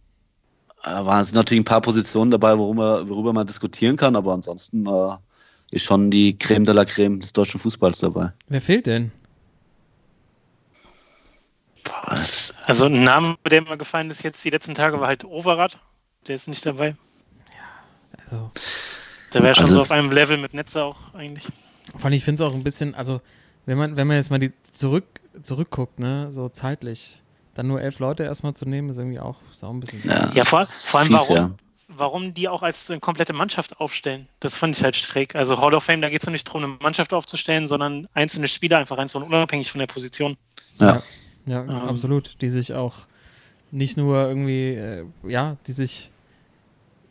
[0.85, 4.87] Äh, waren sind natürlich ein paar Positionen dabei, worüber, worüber man diskutieren kann, aber ansonsten
[4.87, 5.17] äh,
[5.71, 8.33] ist schon die Creme de la Creme des deutschen Fußballs dabei.
[8.49, 9.13] Wer fehlt denn?
[11.85, 15.79] Das, Also ein Name, der mir gefallen ist jetzt die letzten Tage, war halt Overath.
[16.27, 16.95] Der ist nicht dabei.
[18.33, 18.51] Also,
[19.35, 21.47] Der wäre schon Also- so auf einem Level mit Netze auch eigentlich.
[21.97, 23.21] vor allem, ich finde es auch ein bisschen, also,
[23.67, 25.05] wenn man, wenn man jetzt mal die zurück,
[25.43, 27.21] zurückguckt, ne, so zeitlich,
[27.55, 30.03] dann nur elf Leute erstmal zu nehmen, ist irgendwie auch, ist auch ein bisschen.
[30.05, 31.51] ja, Ja, vor, vor allem fies, warum, ja.
[31.89, 34.27] warum die auch als eine komplette Mannschaft aufstellen.
[34.41, 35.35] Das fand ich halt schräg.
[35.35, 38.79] Also Hall of Fame, da geht es nicht darum, eine Mannschaft aufzustellen, sondern einzelne Spieler
[38.79, 40.37] einfach reinzuholen, unabhängig von der Position.
[40.79, 41.01] Ja.
[41.47, 41.71] Ja, Ähm.
[41.71, 42.41] absolut.
[42.41, 42.95] Die sich auch
[43.71, 46.11] nicht nur irgendwie, äh, ja, die sich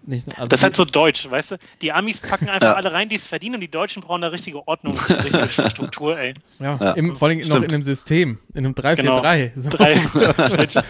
[0.04, 1.58] nicht also das ist halt so deutsch, weißt du?
[1.82, 2.74] Die Amis packen einfach Ja.
[2.74, 6.18] alle rein, die es verdienen und die Deutschen brauchen eine richtige Ordnung, eine richtige Struktur,
[6.18, 6.34] ey.
[6.60, 7.66] ja, Ja, im, vor allem noch stimmt.
[7.66, 8.96] in einem System, in einem 3-4-3.
[8.96, 9.62] Genau.
[9.62, 9.70] So.
[9.70, 10.02] Drei.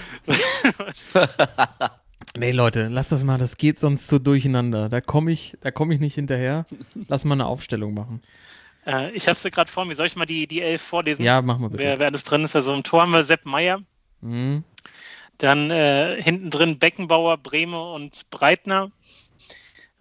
[2.38, 4.88] Nee, Leute, lass das mal, das geht sonst so durcheinander.
[4.89, 6.65] Da komme ich, da komme ich nicht hinterher.
[7.10, 8.21] Lass mal eine Aufstellung machen.
[8.86, 9.95] äh, ich habe es gerade vor mir.
[9.95, 11.26] Soll ich mal die, die elf vorlesen?
[11.26, 11.84] Ja, mach mal bitte.
[11.84, 12.56] Wer, wer alles drin ist.
[12.56, 13.82] Also im Tor haben wir Sepp Meier,
[14.21, 14.63] Mhm.
[15.39, 18.91] dann äh, hinten drin Beckenbauer, Breme und Breitner.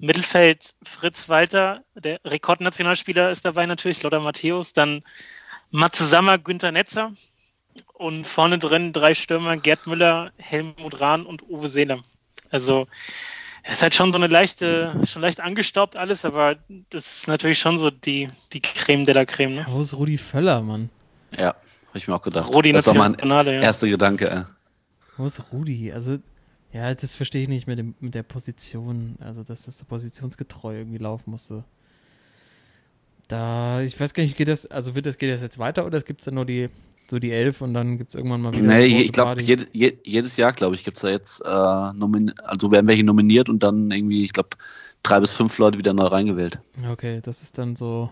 [0.01, 4.73] Mittelfeld Fritz Walter, der Rekordnationalspieler ist dabei natürlich, Lothar Matthäus.
[4.73, 5.03] Dann
[5.71, 7.13] Matze Sammer, Günther Netzer.
[7.95, 12.01] Und vorne drin drei Stürmer, Gerd Müller, Helmut Rahn und Uwe Seeler.
[12.51, 12.89] Also
[13.63, 16.57] es ist halt schon so eine leichte, schon leicht angestaubt alles, aber
[16.89, 19.55] das ist natürlich schon so die, die Creme de la Creme.
[19.55, 19.67] Ne?
[19.69, 20.89] Wo ist Rudi Völler, Mann?
[21.39, 22.53] Ja, habe ich mir auch gedacht.
[22.53, 23.61] Rudi das war mein Nationale, ja.
[23.61, 24.47] erster Gedanke.
[25.17, 25.93] Wo ist Rudi?
[25.93, 26.19] Also,
[26.73, 29.17] ja, das verstehe ich nicht mit, dem, mit der Position.
[29.21, 31.65] Also, dass das so positionsgetreu irgendwie laufen musste.
[33.29, 36.01] Da, ich weiß gar nicht, geht das, also wird das, geht das jetzt weiter oder
[36.01, 36.69] gibt es dann nur die,
[37.09, 39.97] so die elf und dann gibt es irgendwann mal wieder Nee, ich glaube, jed, je,
[40.05, 43.91] jedes Jahr, glaube ich, gibt es da jetzt, äh, also werden welche nominiert und dann
[43.91, 44.51] irgendwie, ich glaube,
[45.03, 46.61] drei bis fünf Leute wieder neu reingewählt.
[46.91, 48.11] Okay, das ist dann so,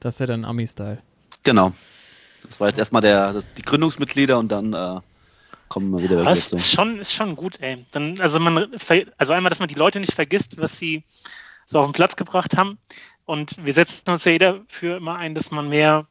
[0.00, 0.98] das ist ja dann Ami-Style.
[1.42, 1.72] Genau.
[2.42, 5.00] Das war jetzt erstmal der, das, die Gründungsmitglieder und dann äh,
[5.68, 7.84] kommen wir wieder Das ist schon, ist schon gut, ey.
[7.92, 11.02] Dann, also man, ver- also einmal, dass man die Leute nicht vergisst, was sie
[11.66, 12.78] so auf den Platz gebracht haben.
[13.24, 16.06] Und wir setzen uns ja jeder für immer ein, dass man mehr,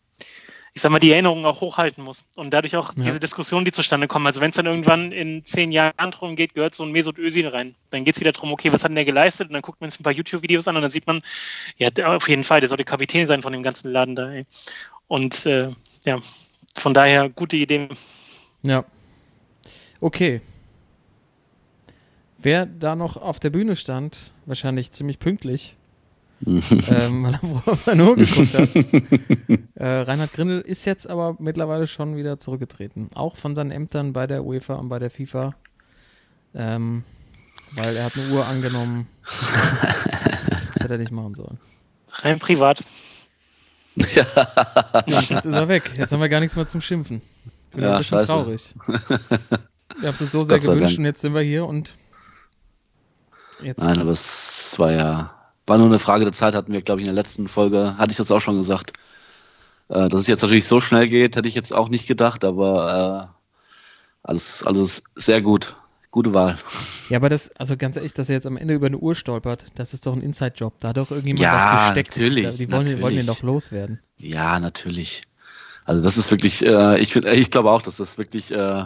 [0.74, 2.26] ich sag mal, die Erinnerungen auch hochhalten muss.
[2.36, 3.04] Und dadurch auch Ja.
[3.04, 4.28] diese Diskussionen, die zustande kommen.
[4.28, 7.48] Also wenn es dann irgendwann in zehn Jahren drum geht, gehört so ein Mesut Özil
[7.48, 7.76] rein.
[7.92, 9.48] Dann geht es wieder darum, okay, was hat denn der geleistet?
[9.48, 11.22] Und dann guckt man sich ein paar YouTube-Videos an und dann sieht man,
[11.78, 14.32] ja, der, auf jeden Fall, der soll der Kapitän sein von dem ganzen Laden da,
[14.34, 14.46] ey.
[15.08, 15.72] Und äh,
[16.04, 16.20] ja,
[16.76, 17.88] von daher gute Idee.
[18.64, 18.84] Ja.
[20.06, 20.40] Okay.
[22.38, 25.76] Wer da noch auf der Bühne stand, wahrscheinlich ziemlich pünktlich,
[26.46, 28.70] ähm, weil er vorher auf seine Uhr geguckt hat.
[29.74, 33.10] äh, Reinhard Grindel ist jetzt aber mittlerweile schon wieder zurückgetreten.
[33.16, 35.56] Auch von seinen Ämtern bei der UEFA und bei der FIFA.
[36.54, 37.04] Ähm,
[37.72, 39.08] weil er hat eine Uhr angenommen.
[39.24, 41.58] das hätte er nicht machen sollen.
[42.12, 42.84] Rein privat.
[45.08, 45.94] Ja, jetzt ist er weg.
[45.98, 47.22] Jetzt haben wir gar nichts mehr zum Schimpfen.
[47.70, 48.28] Ich bin Ja, ein bisschen scheiße.
[48.32, 48.76] traurig.
[50.00, 51.98] Wir haben es uns so sehr gewünscht und jetzt sind wir hier und
[53.62, 53.80] jetzt.
[53.80, 55.34] Nein, aber es war ja,
[55.68, 58.12] war nur eine Frage der Zeit, hatten wir, glaube ich, in der letzten Folge, hatte
[58.12, 58.94] ich das auch schon gesagt.
[59.90, 63.32] Äh, dass es jetzt natürlich so schnell geht, hätte ich jetzt auch nicht gedacht, aber
[63.32, 65.76] äh, alles, alles sehr gut.
[66.12, 66.58] Gute Wahl.
[67.10, 69.66] Ja, aber das, also ganz ehrlich, dass er jetzt am Ende über eine Uhr stolpert,
[69.76, 70.76] das ist doch ein Inside-Job.
[70.80, 72.12] Da hat doch irgendjemand Ja, was gesteckt.
[72.18, 73.26] natürlich, Die wollen, die wollen den natürlich.
[73.28, 74.00] doch loswerden.
[74.18, 75.24] Ja, natürlich.
[75.84, 78.86] Also das ist wirklich, äh, ich, find- ich glaube auch, dass das wirklich äh,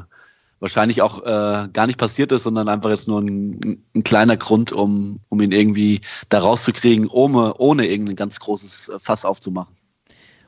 [0.59, 4.71] wahrscheinlich auch äh, gar nicht passiert ist, sondern einfach jetzt nur ein, ein kleiner Grund,
[4.71, 9.75] um, um ihn irgendwie da rauszukriegen, ohne, ohne irgendein ganz großes äh, Fass aufzumachen.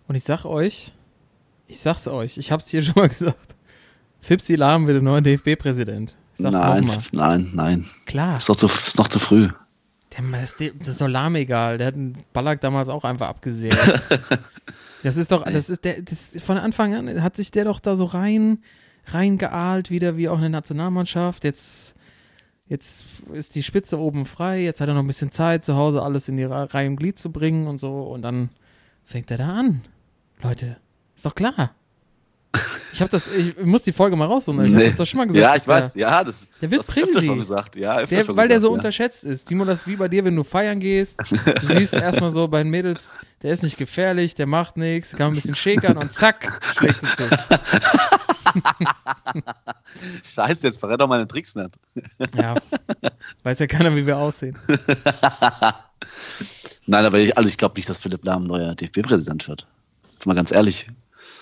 [0.07, 0.93] Und ich sag euch,
[1.67, 3.55] ich sag's euch, ich hab's hier schon mal gesagt.
[4.19, 6.15] Fipsi Lahm wird der neue DFB-Präsident.
[6.37, 7.85] Nein, nein, nein.
[8.05, 9.47] Klar, Ist noch zu, ist noch zu früh.
[10.17, 11.77] der, das, das ist doch Lahm egal.
[11.77, 13.75] Der hat einen Ballack damals auch einfach abgesehen.
[15.03, 17.95] das ist doch, das ist der, das von Anfang an hat sich der doch da
[17.95, 18.59] so rein,
[19.07, 21.43] reingeahlt, wieder wie auch eine Nationalmannschaft.
[21.43, 21.95] Jetzt,
[22.67, 24.61] jetzt ist die Spitze oben frei.
[24.63, 26.95] Jetzt hat er noch ein bisschen Zeit, zu Hause alles in die Re- Reihe und
[26.97, 28.03] Glied zu bringen und so.
[28.03, 28.49] Und dann
[29.05, 29.81] fängt er da an.
[30.41, 30.77] Leute,
[31.15, 31.71] ist doch klar.
[32.93, 34.65] Ich habe das, ich muss die Folge mal raussuchen.
[34.65, 34.83] Ich Nee.
[34.87, 35.41] das doch schon mal gesagt.
[35.41, 37.23] Ja, ich weiß, ja, das, der wird das Präsi.
[37.23, 37.77] schon gesagt.
[37.77, 39.45] Ja, Der, schon weil der so gesagt, unterschätzt ist.
[39.45, 41.17] Timo, das ist wie bei dir, wenn du feiern gehst.
[41.31, 45.29] Du siehst erstmal so bei den Mädels, der ist nicht gefährlich, der macht nichts, kann
[45.31, 47.23] ein bisschen schäkern und zack, schlägst du zu.
[50.23, 51.71] Scheiße, jetzt verrät doch meine Tricks nicht.
[52.35, 52.55] Ja.
[53.43, 54.57] Weiß ja keiner, wie wir aussehen.
[56.87, 59.67] Nein, aber ich, also ich glaube nicht, dass Philipp Lahm neuer DFB-Präsident wird.
[60.13, 60.87] Jetzt mal ganz ehrlich.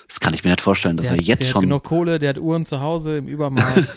[0.08, 1.56] Das kann ich mir nicht vorstellen, dass Der, er jetzt der schon.
[1.62, 3.80] hat genug Kohle, der hat Uhren zu Hause im Übermaß.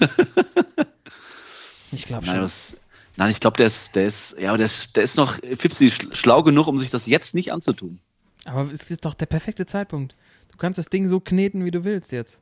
[1.95, 2.37] Ich glaube schon.
[2.37, 2.75] das,
[3.17, 6.15] nein, ich glaube, der ist, der ist, ja, der ist, der ist noch Fipsi sch-
[6.15, 7.99] schlau genug, um sich das jetzt nicht anzutun.
[8.45, 10.15] Aber es ist doch der perfekte Zeitpunkt.
[10.51, 12.39] Du kannst das Ding so kneten, wie du willst jetzt.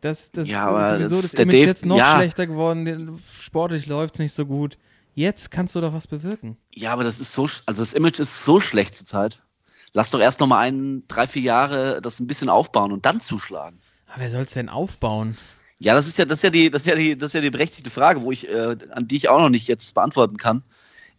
[0.00, 2.16] Das, das Ja, ist aber sowieso das- das Image Dave- jetzt noch ja.
[2.16, 2.84] schlechter geworden.
[2.84, 4.78] Den- Sportlich läuft es nicht so gut.
[5.14, 6.56] Jetzt kannst du doch was bewirken.
[6.72, 9.42] Ja, aber das ist so, also das Image ist so schlecht zurzeit.
[9.92, 13.20] Lass doch erst noch mal ein, drei, vier Jahre das ein bisschen aufbauen und dann
[13.20, 13.80] zuschlagen.
[14.06, 15.36] Aber wer soll es denn aufbauen?
[15.80, 17.40] Ja, das ist ja, das ist ja die, das ist ja die, das ist ja
[17.40, 20.62] die berechtigte Frage, wo ich, äh, an die ich auch noch nicht jetzt beantworten kann.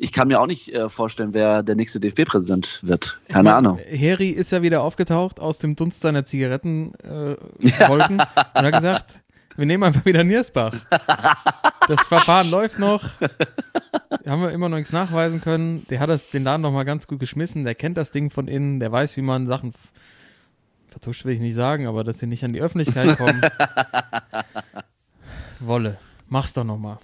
[0.04, 3.20] Ich kann mir auch nicht äh, vorstellen, wer der nächste DFB-Präsident wird.
[3.28, 3.78] Ich Keine mein, Ahnung.
[3.78, 8.26] Heri ist ja wieder aufgetaucht aus dem Dunst seiner Zigarettenwolken äh,
[8.56, 9.22] und hat gesagt,
[9.56, 10.74] wir nehmen einfach wieder Niersbach.
[11.88, 13.04] Das Verfahren läuft noch.
[14.26, 15.86] Haben wir immer noch nichts nachweisen können.
[15.91, 17.64] Der hat das, den Laden noch mal ganz gut geschmissen.
[17.64, 18.80] Der kennt das Ding von innen.
[18.80, 19.76] Der weiß, wie man Sachen
[20.88, 23.41] vertuscht, will ich nicht sagen, aber dass sie nicht an die Öffentlichkeit kommen.
[25.60, 26.97] Wolle, mach's doch noch mal.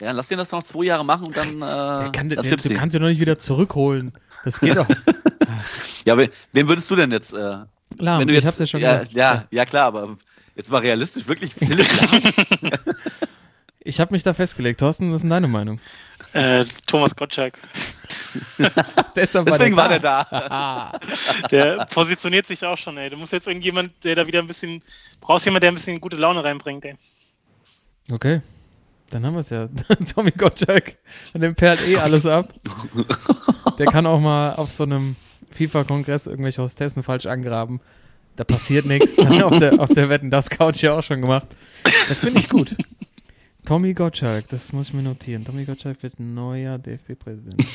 [0.00, 1.56] Ja, lass den das noch zwei Jahre machen und dann.
[1.56, 2.74] Äh, Der kann, der, das du Fipsi.
[2.74, 4.12] kannst ihn noch nicht wieder zurückholen.
[4.44, 4.86] Das geht doch.
[6.04, 7.32] Ja, we- wen würdest du denn jetzt?
[7.34, 7.38] Äh,
[7.98, 9.12] Lahm, wenn du ich jetzt hab's ja schon ja, gesagt.
[9.16, 10.16] ja, ja, klar, aber
[10.54, 12.72] jetzt mal realistisch, wirklich Philipp Lahm.
[13.80, 14.80] Ich habe mich da festgelegt.
[14.80, 15.80] Thorsten, was ist denn deine Meinung?
[16.34, 17.58] Äh, Thomas Gottschalk.
[19.16, 20.26] Deswegen war der da.
[20.30, 20.98] Ah,
[21.50, 23.08] Der positioniert sich auch schon, ey.
[23.10, 24.82] Du musst jetzt irgendjemand, der da wieder ein bisschen.
[25.20, 26.94] Brauchst jemand, der ein bisschen gute Laune reinbringt, ey.
[28.12, 28.40] okay,
[29.10, 29.68] dann haben wir es ja.
[30.14, 30.96] Tommy Gottschalk,
[31.34, 32.52] an dem perlt eh alles ab.
[33.78, 35.16] Der kann auch mal auf so einem
[35.52, 37.80] FIFA-Kongress irgendwelche Hostessen falsch angraben.
[38.36, 39.18] Da passiert nichts.
[39.18, 41.46] Auf der, auf der Wetten, das Couch ja auch schon gemacht.
[42.08, 42.76] Das finde ich gut.
[43.64, 45.44] Tommy Gottschalk, das muss ich mir notieren.
[45.44, 47.66] Tommy Gottschalk wird neuer DFB-Präsident.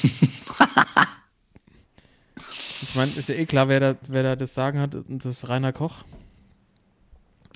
[2.83, 4.93] Ich meine, ist ja eh klar, wer da, wer da das Sagen hat.
[4.95, 6.03] Und das ist Rainer Koch.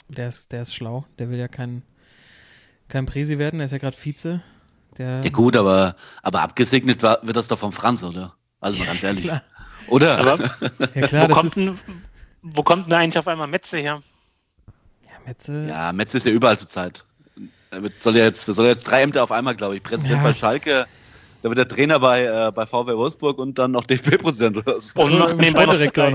[0.08, 1.06] Der ist, der ist schlau.
[1.20, 1.84] Der will ja kein,
[2.90, 3.60] kein Presi werden.
[3.60, 4.42] Er ist ja gerade Vize.
[4.98, 8.34] Der, Ja gut, aber, aber abgesegnet war, wird das doch vom Franz, oder?
[8.60, 9.26] Also mal ganz ehrlich.
[9.26, 9.44] klar.
[9.88, 10.18] Oder?
[10.20, 10.38] Aber
[10.96, 11.56] ja klar, wo, das kommt ist...
[11.58, 11.80] denn,
[12.42, 14.02] wo kommt denn eigentlich auf einmal Metze her?
[15.06, 17.06] Ja, Metze, ja, Metz ist ja überall zur Zeit.
[17.72, 19.84] Er wird- soll ja jetzt, soll ja jetzt drei Ämter auf einmal, glaube ich.
[19.84, 20.24] Präsident Ja.
[20.24, 20.88] bei Schalke,
[21.42, 25.00] dann wird der Trainer bei, äh, bei VW Wolfsburg und dann noch DFB-Präsident oder so.
[25.02, 26.12] Und noch im nebenbei noch Sportdirektor Sky.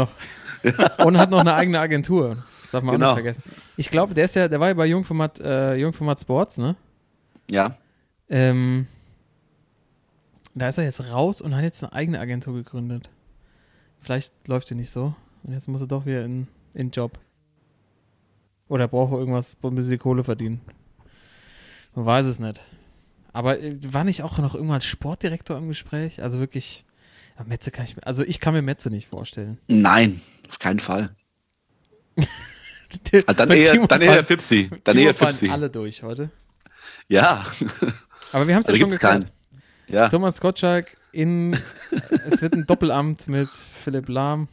[0.99, 1.05] noch.
[1.07, 2.37] Und hat noch eine eigene Agentur.
[2.73, 3.15] Das darf man auch Genau.
[3.15, 3.43] nicht vergessen.
[3.77, 6.75] Ich glaube, der ist ja, der war ja bei Jungformat, äh, Jungformat Sports, ne?
[7.51, 7.77] Ja.
[8.31, 8.87] Ähm,
[10.55, 13.11] da ist er jetzt raus und hat jetzt eine eigene Agentur gegründet.
[14.01, 15.15] Vielleicht läuft die nicht so.
[15.43, 17.19] Und jetzt muss er doch wieder in, in Job.
[18.69, 20.61] Oder braucht er irgendwas, wo ein bisschen Kohle verdienen.
[21.95, 22.61] Man weiß es nicht.
[23.35, 26.23] Aber äh, war nicht auch noch irgendwann als Sportdirektor im Gespräch?
[26.23, 26.85] Also wirklich,
[27.39, 29.59] ja, Metze kann ich mir, also ich kann mir Metze nicht vorstellen.
[29.69, 31.11] Nein, auf keinen Fall.
[33.27, 34.71] Ah, Dann eher, Timo dann eher Fipsi.
[34.85, 35.49] Dann Timo eher Fipsi.
[35.51, 36.31] alle durch heute.
[37.09, 37.45] Ja.
[38.33, 39.33] Aber wir haben es ja Also schon gibt's geklärt.
[39.89, 40.09] Ja.
[40.09, 41.53] Thomas Gottschalk in,
[42.27, 44.49] es wird ein Doppelamt mit Philipp Lahm.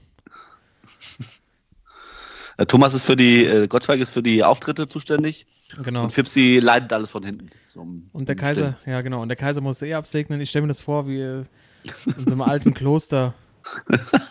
[2.57, 5.47] Äh, Thomas ist für die, äh, Gottschalk ist für die Auftritte zuständig
[5.83, 6.03] Genau.
[6.03, 7.49] und Fipsi leitet alles von hinten.
[7.67, 10.41] So um- Und der Kaiser, ja genau, und der Kaiser muss eh absegnen.
[10.41, 11.45] Ich stelle mir das vor, wie in
[12.05, 13.33] so einem alten Kloster.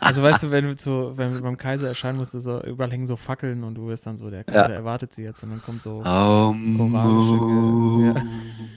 [0.01, 3.07] Also weißt du, wenn du so, wenn du beim Kaiser erscheinen musst, so, überall hängen
[3.07, 4.75] so Fackeln und du wirst dann so, der Kaiser Ja.
[4.75, 5.99] erwartet sie jetzt und dann kommt so.
[5.99, 8.15] Um, oh.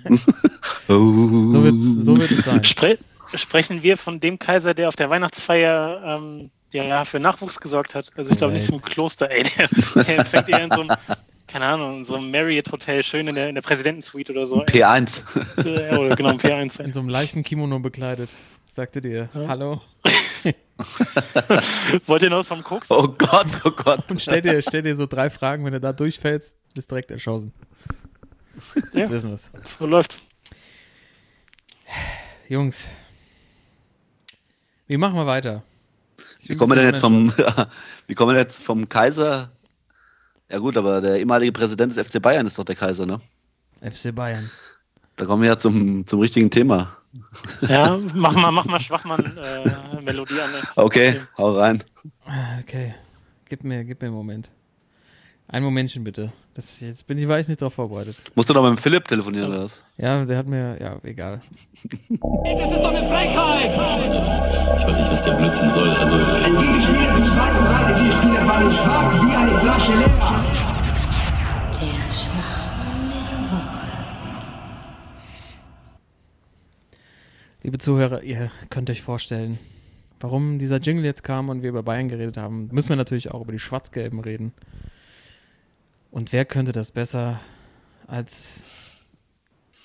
[0.87, 2.63] So wird so wird es sein.
[2.63, 2.97] Spre
[3.33, 7.95] sprechen wir von dem Kaiser, der auf der Weihnachtsfeier ähm, der ja für Nachwuchs gesorgt
[7.95, 8.09] hat.
[8.15, 9.43] Also ich glaube nicht im Kloster, ey.
[9.43, 10.91] Der, der empfängt eher in so einem,
[11.47, 14.63] keine Ahnung, in so einem Marriott Hotel, schön in der, in der Präsidentensuite oder so.
[14.63, 14.81] ey.
[14.83, 15.23] P1.
[15.65, 16.81] Äh, oder genau, im P1.
[16.81, 18.29] In so einem leichten Kimono bekleidet.
[18.73, 19.47] Sagte dir, Ja.
[19.49, 19.81] hallo.
[22.05, 22.89] Wollt ihr noch was vom Koks?
[22.89, 24.09] Oh Gott, oh Gott.
[24.09, 27.51] Und stell dir, stell dir so drei Fragen, wenn du da durchfällst, bist direkt erschossen.
[28.75, 29.09] Jetzt Ja.
[29.09, 29.49] wissen wir's.
[29.77, 30.21] So läuft's.
[32.47, 32.85] Jungs,
[34.87, 35.63] wie machen wir weiter?
[36.47, 37.29] Wie kommen wir denn jetzt vom,
[38.07, 39.51] wie kommen wir jetzt vom Kaiser?
[40.49, 43.19] Ja gut, aber der ehemalige Präsident des FC Bayern ist doch der Kaiser, ne?
[43.81, 44.49] FC Bayern.
[45.17, 46.95] Da kommen wir ja zum, zum richtigen Thema.
[47.67, 50.49] Ja, mach mal, mach mal Schwachmann-Melodie an.
[50.55, 50.61] ey.
[50.83, 51.83] Okay, hau rein.
[52.25, 52.93] Ah, Okay,
[53.49, 54.49] gib mir, gib mir einen Moment.
[55.49, 56.31] Ein Momentchen bitte.
[56.53, 58.15] Das, jetzt bin ich, war ich nicht darauf vorbereitet.
[58.35, 59.83] Musst du noch mit dem Philipp telefonieren oder was?
[59.97, 61.41] Ja, der hat mir, ja, egal.
[61.83, 63.71] Das ist doch eine Frechheit!
[64.79, 65.89] Ich weiß nicht, was der Blödsinn soll.
[65.89, 70.07] Also, Ein Gegenspieler für Schwein und Reite, die Spieler fallen schwach wie eine Flasche leer.
[71.73, 73.87] Der Schwachmann der Woche.
[77.63, 79.59] Liebe Zuhörer, ihr könnt euch vorstellen,
[80.19, 83.41] warum dieser Jingle jetzt kam und wir über Bayern geredet haben, müssen wir natürlich auch
[83.41, 84.51] über die Schwarz-Gelben reden.
[86.09, 87.39] Und wer könnte das besser
[88.07, 88.63] als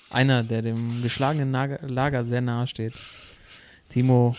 [0.09, 2.93] einer, der dem geschlagenen Lager sehr nahe steht?
[3.89, 4.35] Timo,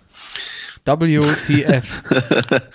[0.86, 2.02] WTF.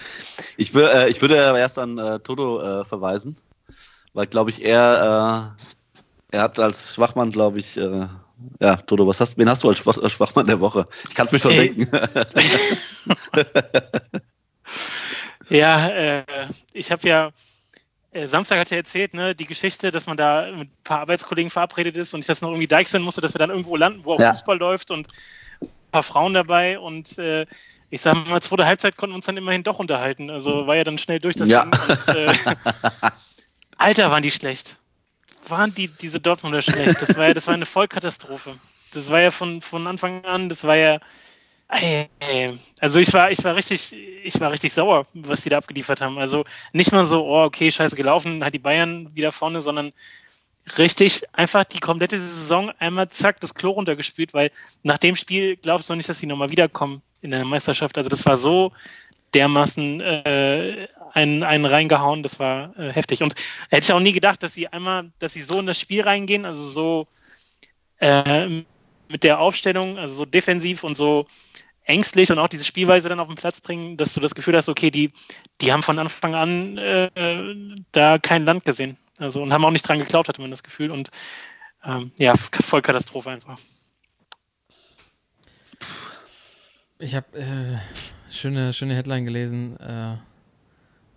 [0.60, 3.38] Ich, wür, äh, ich würde erst an äh, Toto äh, verweisen,
[4.14, 5.54] weil, glaube ich, er,
[6.32, 8.08] äh, er hat als Schwachmann, glaube ich, äh,
[8.62, 10.88] ja, Toto, was hast, wen hast du als Schwach, Schwachmann der Woche?
[11.10, 11.74] Ich kann es mir schon Ey.
[11.76, 11.90] denken.
[15.50, 16.24] Ja, äh,
[16.74, 17.32] ich habe ja,
[18.12, 21.50] äh, Samstag hat er erzählt, ne, die Geschichte, dass man da mit ein paar Arbeitskollegen
[21.50, 24.14] verabredet ist und ich das noch irgendwie deichseln musste, dass wir dann irgendwo landen, wo
[24.14, 24.32] auch Ja.
[24.32, 25.08] Fußball läuft und
[25.62, 27.46] ein paar Frauen dabei und äh,
[27.90, 30.30] ich sag mal, zweite Halbzeit konnten wir uns dann immerhin doch unterhalten.
[30.30, 31.64] Also war ja dann schnell durch das Ja.
[31.64, 31.72] Ding.
[31.88, 32.34] Und, äh,
[33.78, 34.78] Alter, waren die schlecht.
[35.50, 37.02] Waren die, diese Dortmunder schlecht.
[37.02, 38.58] Das war ja, das war eine Vollkatastrophe.
[38.94, 41.00] Das war ja von, von Anfang an, das war ja.
[42.80, 43.94] Also ich war, ich war richtig,
[44.24, 46.18] ich war richtig sauer, was die da abgeliefert haben.
[46.18, 49.92] Also nicht mal so, oh, okay, scheiße gelaufen, hat die Bayern wieder vorne, sondern
[50.78, 54.52] richtig einfach die komplette Saison einmal zack das Klo runtergespült, weil
[54.84, 57.98] nach dem Spiel glaubst du nicht, dass sie nochmal wiederkommen in der Meisterschaft.
[57.98, 58.72] Also das war so
[59.34, 60.88] dermaßen äh,
[61.18, 63.24] einen, einen reingehauen, das war äh, heftig.
[63.24, 63.34] Und
[63.70, 66.46] hätte ich auch nie gedacht, dass sie einmal, dass sie so in das Spiel reingehen,
[66.46, 67.08] also so
[67.98, 68.48] äh,
[69.10, 71.26] mit der Aufstellung, also so defensiv und so
[71.86, 74.70] ängstlich und auch diese Spielweise dann auf den Platz bringen, dass du das Gefühl hast,
[74.70, 75.12] okay, die,
[75.62, 77.10] die haben von Anfang an äh,
[77.94, 78.98] da kein Land gesehen.
[79.18, 80.92] Also und haben auch nicht dran geglaubt, hatte man das Gefühl.
[80.92, 81.10] Und
[81.84, 83.58] ähm, ja, voll Katastrophe einfach.
[87.00, 89.80] Ich habe äh, schöne, schöne Headline gelesen.
[89.80, 90.18] Äh,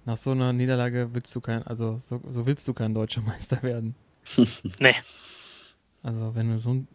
[0.05, 3.63] nach so einer Niederlage willst du kein, also so, so willst du kein deutscher Meister
[3.63, 3.95] werden.
[4.79, 4.95] Nee.
[6.03, 6.89] Also wenn du so, ein-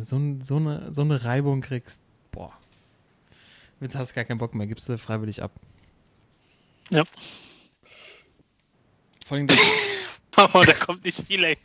[0.00, 2.00] so, ein- so, eine, so eine Reibung kriegst,
[2.32, 2.52] boah.
[3.80, 5.52] Jetzt hast du gar keinen Bock mehr, gibst du freiwillig ab.
[6.90, 7.04] Ja.
[9.26, 9.56] Vor allem, der,
[10.54, 11.58] Oh, da kommt nicht viel, ey.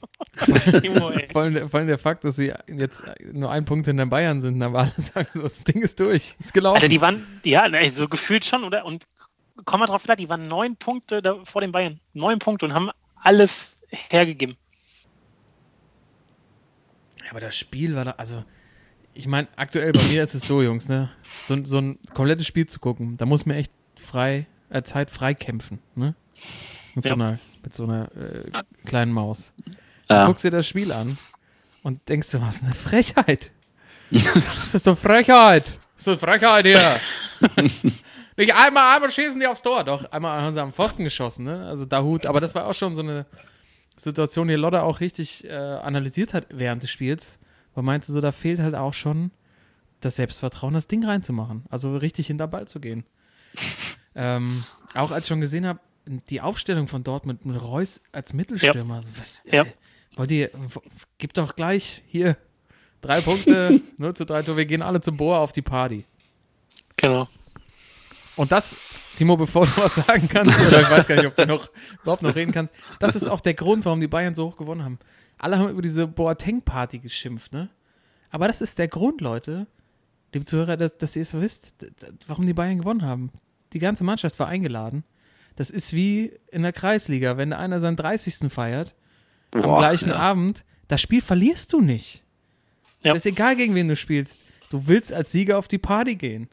[0.82, 1.28] Timo, ey.
[1.32, 4.42] vor, allem der, vor allem der Fakt, dass sie jetzt nur ein Punkt hinter Bayern
[4.42, 6.78] sind, da war alles sagen so, das Ding ist durch, ist gelaufen.
[6.78, 8.84] Alter, die waren, ja, so gefühlt schon, oder?
[8.86, 9.06] Und
[9.66, 12.00] komm mal drauf klar, die waren neun Punkte da vor den Bayern.
[12.14, 14.58] Neun Punkte und haben alles hergegeben.
[17.24, 18.44] Ja, aber das Spiel war da, also,
[19.14, 21.10] ich meine, aktuell bei mir ist es so, Jungs, ne?
[21.44, 25.34] So, so ein komplettes Spiel zu gucken, da muss mir echt frei, äh, Zeit frei
[25.34, 26.16] kämpfen, ne?
[26.96, 27.16] Mit so Ja.
[27.16, 28.52] einer, mit so einer äh,
[28.86, 29.54] kleinen Maus.
[30.08, 30.26] Du Ja.
[30.26, 31.18] guckst dir das Spiel an
[31.82, 33.52] und denkst du, was eine Frechheit.
[34.12, 35.80] das ist doch Frechheit.
[35.96, 37.00] Das ist eine Frechheit hier.
[38.38, 39.84] Nicht einmal, einmal schießen die aufs Tor.
[39.84, 41.66] Doch, einmal haben sie am Pfosten geschossen, ne?
[41.68, 43.26] Also Dahut, aber das war auch schon so eine
[43.96, 47.40] Situation, die Lodder auch richtig äh, analysiert hat während des Spiels.
[47.76, 49.32] Weil meinte so, da fehlt halt auch schon
[50.02, 51.64] das Selbstvertrauen, das Ding reinzumachen.
[51.70, 53.06] Also richtig hinter Ball zu gehen.
[54.16, 54.64] ähm,
[54.96, 55.80] auch als ich schon gesehen habe,
[56.30, 58.96] die Aufstellung von Dortmund mit Reus als Mittelstürmer.
[58.96, 59.64] Also Was, Ja.
[59.64, 59.66] äh,
[60.16, 60.50] wollt ihr,
[61.18, 62.36] gib doch gleich hier
[63.02, 66.06] drei Punkte, 0 zu 3 Tor, wir gehen alle zum Bohr auf die Party.
[66.98, 67.28] Genau.
[68.36, 68.76] Und das,
[69.18, 71.70] Timo, bevor du was sagen kannst, oder ich weiß gar nicht, ob du noch
[72.02, 74.84] überhaupt noch reden kannst, das ist auch der Grund, warum die Bayern so hoch gewonnen
[74.84, 74.98] haben.
[75.38, 77.70] Alle haben über diese Boateng-Party geschimpft, ne?
[78.32, 79.68] Aber das ist der Grund, Leute,
[80.34, 83.32] liebe Zuhörer, dass, dass ihr es wisst, d- d- warum die Bayern gewonnen haben.
[83.74, 85.04] Die ganze Mannschaft war eingeladen.
[85.56, 88.52] Das ist wie in der Kreisliga, wenn einer seinen 30.
[88.52, 88.96] feiert,
[89.52, 90.16] am Boah, gleichen ja.
[90.16, 92.24] Abend, das Spiel verlierst du nicht.
[93.04, 93.14] Ja.
[93.14, 94.42] Das ist egal, gegen wen du spielst.
[94.72, 96.50] Du willst als Sieger auf die Party gehen.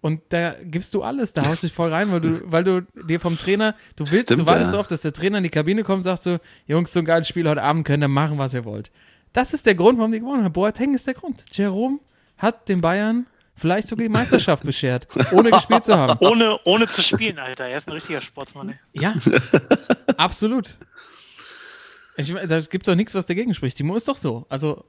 [0.00, 3.20] Und da gibst du alles, da haust dich voll rein, weil du, weil du dir
[3.20, 4.72] vom Trainer, du willst, Stimmt, du wartest ja.
[4.72, 7.28] darauf, dass der Trainer in die Kabine kommt und sagt so, Jungs, so ein geiles
[7.28, 8.90] Spiel heute Abend könnt ihr machen, was ihr wollt.
[9.32, 10.52] Das ist der Grund, warum die gewonnen haben.
[10.52, 11.44] Boateng ist der Grund.
[11.52, 11.98] Jerome
[12.38, 13.26] hat den Bayern
[13.58, 16.16] vielleicht sogar die Meisterschaft beschert, ohne gespielt zu haben.
[16.24, 17.64] Ohne, ohne zu spielen, Alter.
[17.66, 18.76] Er ist ein richtiger Sportsmann, ey.
[18.92, 19.14] Ja,
[20.16, 20.76] absolut.
[22.16, 23.76] Ich, da gibt es doch nichts, was dagegen spricht.
[23.76, 24.46] Timo ist doch so.
[24.48, 24.84] Also,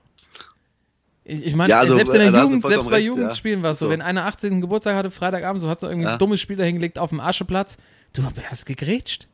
[1.30, 3.72] ich, ich meine, Ja, also, selbst in der äh, Jugend, selbst bei recht, Jugendspielen war
[3.72, 3.92] es so, So.
[3.92, 4.62] wenn einer 18.
[4.62, 6.14] Geburtstag hatte, Freitagabend, so hat so irgendwie Ja.
[6.14, 7.78] ein dummes Spiel dahingelegt auf dem Ascheplatz,
[8.14, 9.28] du hast gegrätscht.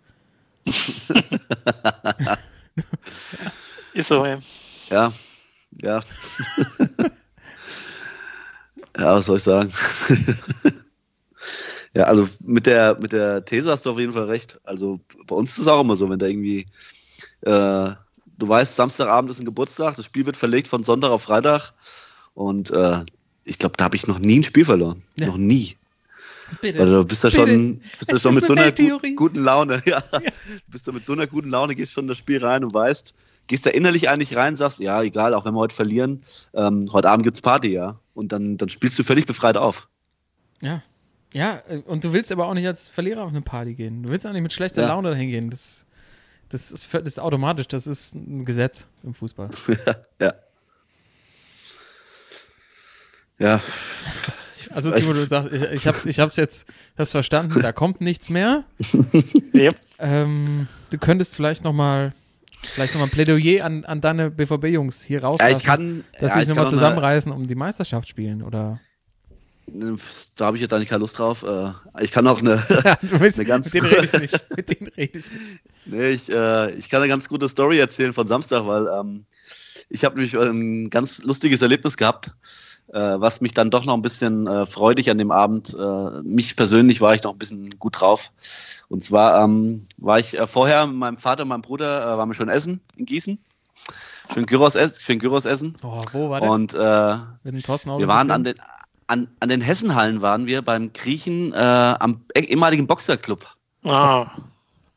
[3.94, 4.38] Ist so, ey.
[4.90, 5.14] Ja,
[5.82, 6.04] ja.
[8.98, 9.72] ja, was soll ich sagen?
[11.94, 14.60] ja, also mit der, mit der These hast du auf jeden Fall recht.
[14.64, 16.66] Also bei uns ist es auch immer so, wenn da irgendwie,
[17.42, 17.92] äh,
[18.38, 21.74] du weißt, Samstagabend ist ein Geburtstag, das Spiel wird verlegt von Sonntag auf Freitag
[22.34, 23.04] und äh,
[23.44, 25.04] ich glaube, da habe ich noch nie ein Spiel verloren.
[25.18, 25.28] Ja.
[25.28, 25.78] Noch nie.
[26.62, 26.80] Bitte.
[26.80, 29.16] Also du bist da schon, bist da Es schon ist mit so eine einer gu
[29.16, 30.02] guten Laune, ja.
[30.02, 30.20] Du
[30.68, 33.16] bist da mit so einer guten Laune, gehst schon in das Spiel rein und weißt,
[33.48, 36.24] gehst da innerlich eigentlich rein, sagst, ja, egal, auch wenn wir heute verlieren,
[36.54, 38.00] ähm, heute Abend gibt's Party, ja.
[38.14, 39.88] Und dann, dann spielst du völlig befreit auf.
[40.62, 40.84] Ja.
[41.34, 44.04] Ja, äh, und du willst aber auch nicht als Verlierer auf eine Party gehen.
[44.04, 44.90] Du willst auch nicht mit schlechter Ja.
[44.90, 45.50] Laune dahin gehen.
[45.50, 45.86] Das,
[46.50, 49.50] das, ist, das ist automatisch, das ist ein Gesetz im Fußball.
[50.22, 50.34] ja.
[53.38, 53.60] Ja.
[54.58, 56.68] Ich Also Timo, du sagst, ich, ich hab's, ich hab's jetzt
[56.98, 58.64] hab's verstanden, da kommt nichts mehr.
[59.54, 59.76] Yep.
[60.00, 62.14] Ähm, du könntest vielleicht nochmal
[62.64, 66.04] vielleicht noch mal ein Plädoyer an, an deine BVB-Jungs hier Ja, rauslassen, ich kann.
[66.20, 68.80] dass ja, sie kann nochmal zusammenreißen, um die Meisterschaft spielen, oder?
[69.68, 71.44] Da habe ich jetzt eigentlich keine Lust drauf.
[71.44, 71.72] Äh,
[72.04, 72.56] Ich kann auch eine.
[73.02, 74.58] du weißt, Eine ganz mit denen rede ich nicht.
[74.58, 75.60] Mit denen rede ich nicht.
[75.86, 79.26] Nee, ich, äh, ich kann eine ganz gute Story erzählen von Samstag, weil ähm,
[79.90, 82.32] ich habe nämlich ein ganz lustiges Erlebnis gehabt,
[82.92, 85.76] äh, was mich dann doch noch ein bisschen äh, freudig an dem Abend.
[85.78, 88.32] Äh, mich persönlich war ich noch ein bisschen gut drauf.
[88.88, 92.34] Und zwar ähm, war ich äh, vorher mit meinem Vater und meinem Bruder, waren wir
[92.36, 93.38] schon essen in Gießen.
[94.34, 95.76] Schön Gyros, ess schön Gyros essen.
[95.84, 96.50] Oh, wo war der?
[96.50, 96.74] Und
[98.00, 98.56] wir waren an den,
[99.08, 103.46] an, an den Hessenhallen waren wir beim Griechen äh, am ehemaligen Boxerclub.
[103.84, 104.28] Ah.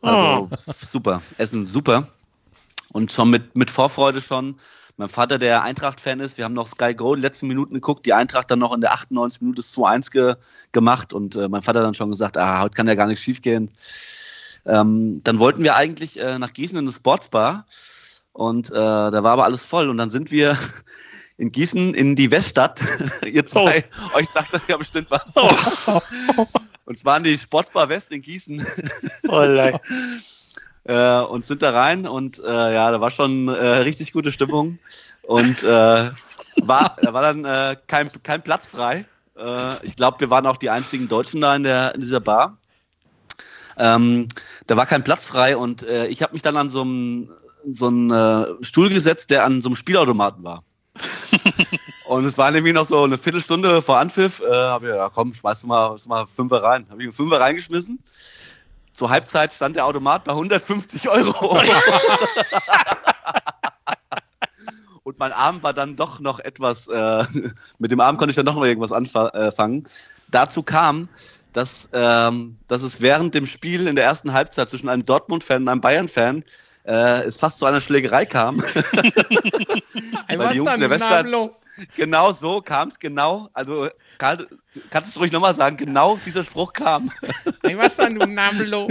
[0.00, 0.48] Also
[0.80, 2.09] super, Essen super.
[2.92, 4.59] Und schon mit, mit Vorfreude schon.
[4.96, 8.04] Mein Vater, der Eintracht-Fan ist, wir haben noch Sky Go in den letzten Minuten geguckt,
[8.04, 10.34] die Eintracht dann noch in der 98 Minute das 2-1 ge
[10.72, 13.40] gemacht und äh, mein Vater dann schon gesagt, ah, heute kann ja gar nichts schief
[13.40, 13.70] gehen.
[14.66, 17.66] Ähm, dann wollten wir eigentlich äh, nach Gießen in eine Sportsbar
[18.32, 20.59] und äh, da war aber alles voll und dann sind wir
[21.39, 22.84] in Gießen in die Weststadt.
[23.26, 23.84] Ihr zwei,
[24.14, 25.22] euch sagt das ja bestimmt was.
[25.36, 26.01] Oh,
[26.84, 28.66] Und zwar in die Sportsbar West in Gießen.
[29.28, 29.41] oh,
[30.84, 34.78] äh, und sind da rein und äh, ja, da war schon äh, richtig gute Stimmung
[35.22, 39.05] und äh, war, da war dann äh, kein, kein Platz frei.
[39.36, 42.57] Äh, ich glaube, wir waren auch die einzigen Deutschen da in, der, in dieser Bar.
[43.76, 44.28] Ähm,
[44.66, 47.30] da war kein Platz frei und äh, ich habe mich dann an so einem
[47.70, 50.64] so einen äh, Stuhl gesetzt, der an so einem Spielautomaten war.
[52.07, 54.40] und es war nämlich noch so eine Viertelstunde vor Anpfiff.
[54.40, 56.86] Äh, hab ich, ja komm, schmeiß du mal, schmeiß mal Fünfer rein.
[56.90, 57.99] Habe ich einen Fünfer reingeschmissen.
[58.94, 61.61] Zur Halbzeit stand der Automat bei 150 Euro.
[65.05, 67.24] Und mein Arm war dann doch noch etwas, äh,
[67.78, 69.88] mit dem Arm konnte ich dann doch noch irgendwas anfangen.
[70.30, 71.09] Dazu kam,
[71.53, 75.68] dass, ähm, dass es während dem Spiel in der ersten Halbzeit zwischen einem Dortmund-Fan und
[75.68, 76.44] einem Bayern-Fan
[76.89, 78.59] äh, es fast zu einer Schlägerei kam.
[80.28, 81.55] Weil die Jungs der Nablo?
[81.97, 83.51] genau so kam es, genau.
[83.53, 84.47] Also, Karl, du
[84.91, 87.11] kannst es ruhig nochmal sagen, genau dieser Spruch kam.
[87.76, 88.89] Was dann, du Nablo?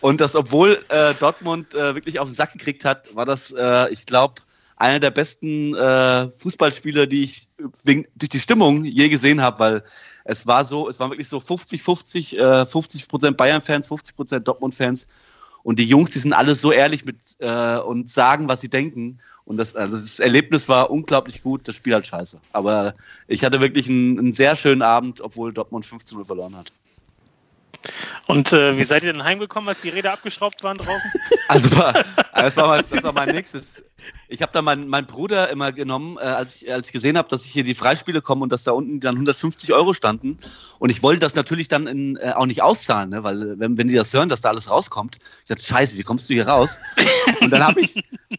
[0.00, 3.88] Und das, obwohl äh, Dortmund äh, wirklich auf den Sack gekriegt hat, war das, äh,
[3.90, 4.34] ich glaube,
[4.76, 7.48] einer der besten äh, Fußballspieler, die ich
[7.82, 9.84] wegen, durch die Stimmung je gesehen habe, weil
[10.24, 15.08] es war so, es war wirklich so 50-50, äh, 50 Prozent Bayern-Fans, 50 Prozent Dortmund-Fans.
[15.62, 19.18] Und die Jungs, die sind alle so ehrlich mit äh, und sagen, was sie denken.
[19.44, 22.40] Und das, also das Erlebnis war unglaublich gut, das Spiel halt scheiße.
[22.52, 22.94] Aber
[23.26, 26.72] ich hatte wirklich einen, einen sehr schönen Abend, obwohl Dortmund 15-0 verloren hat.
[28.26, 31.10] Und äh, wie seid ihr denn heimgekommen, als die Räder abgeschraubt waren draußen?
[31.48, 33.82] Also das, war mein, das war mein nächstes.
[34.28, 37.26] Ich habe da meinen mein Bruder immer genommen, äh, als, ich, als ich gesehen habe,
[37.30, 40.36] dass ich hier die Freispiele kommen und dass da unten dann 150 Euro standen.
[40.78, 43.24] Und ich wollte das natürlich dann in, äh, auch nicht auszahlen, ne?
[43.24, 46.02] weil äh, wenn, wenn die das hören, dass da alles rauskommt, ich dachte, scheiße, wie
[46.02, 46.80] kommst du hier raus?
[47.40, 47.94] Und dann habe ich,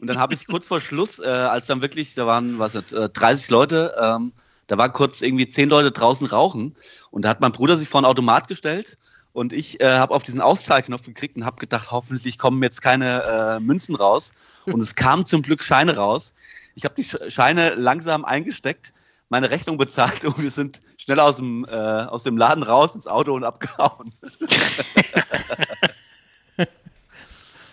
[0.07, 3.95] habe ich kurz vor Schluss, äh, als dann wirklich, da waren was äh, 30 Leute,
[3.99, 4.33] ähm,
[4.67, 6.75] da waren kurz irgendwie 10 Leute draußen rauchen.
[7.09, 8.99] Und da hat mein Bruder sich vor einen Automat gestellt
[9.33, 13.23] und ich äh, habe auf diesen Auszahlknopf geklickt und habe gedacht, hoffentlich kommen jetzt keine
[13.23, 14.31] äh, Münzen raus.
[14.65, 16.33] Und es kamen zum Glück Scheine raus.
[16.75, 18.93] Ich habe die Sch- Scheine langsam eingesteckt,
[19.29, 23.07] meine Rechnung bezahlt und wir sind schnell aus dem, äh, aus dem Laden raus ins
[23.07, 24.11] Auto und abgehauen.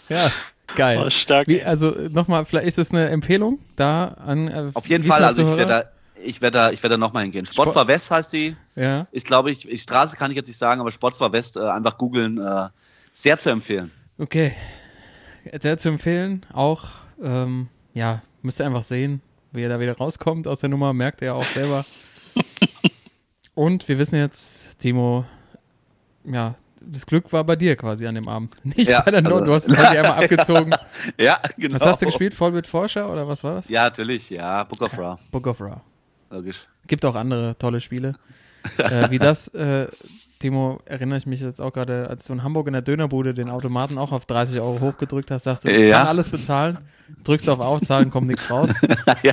[0.09, 0.31] Ja,
[0.77, 1.03] geil.
[1.05, 1.49] Oh, stark.
[1.49, 4.49] Wie, also nochmal, vielleicht ist das eine Empfehlung da an.
[4.49, 5.85] Äh, Auf jeden Fall, also ich werde da,
[6.25, 7.47] ich werde da, ich werde da nochmal hingehen.
[7.47, 8.57] Sportbar West heißt die.
[8.75, 11.61] Ja, Ist, glaube ich, die Straße kann ich jetzt nicht sagen, aber Sportbar West äh,
[11.61, 12.39] einfach googeln.
[12.39, 12.69] Äh,
[13.13, 13.91] sehr zu empfehlen.
[14.19, 14.53] okay.
[15.63, 16.45] Sehr zu empfehlen.
[16.53, 16.87] Auch,
[17.23, 21.23] ähm, ja, müsst ihr einfach sehen, wie er da wieder rauskommt aus der Nummer, merkt
[21.23, 21.85] er auch selber.
[23.55, 25.25] Und wir wissen jetzt, Timo,
[26.25, 28.55] ja, das Glück war bei dir quasi an dem Abend.
[28.65, 29.33] Nicht Ja, bei der Not.
[29.43, 30.75] also- Du hast quasi einmal abgezogen.
[31.19, 31.77] Ja, genau.
[31.77, 32.35] Was hast du gespielt?
[32.35, 33.69] Vollbit Forscher oder was war das?
[33.69, 34.65] Ja, natürlich, ja.
[34.65, 35.81] Book of Ra, Book of Ra.
[36.31, 36.67] Logisch.
[36.87, 38.15] Gibt auch andere tolle Spiele.
[38.79, 39.87] äh, wie das, äh,
[40.39, 43.49] Timo, erinnere ich mich jetzt auch gerade, als du in Hamburg in der Dönerbude den
[43.49, 45.99] Automaten auch auf 30 Euro hochgedrückt hast, sagst du, ich Ja.
[45.99, 46.79] kann alles bezahlen,
[47.25, 48.71] drückst auf Auszahlen, kommt nichts raus.
[49.23, 49.33] Ja.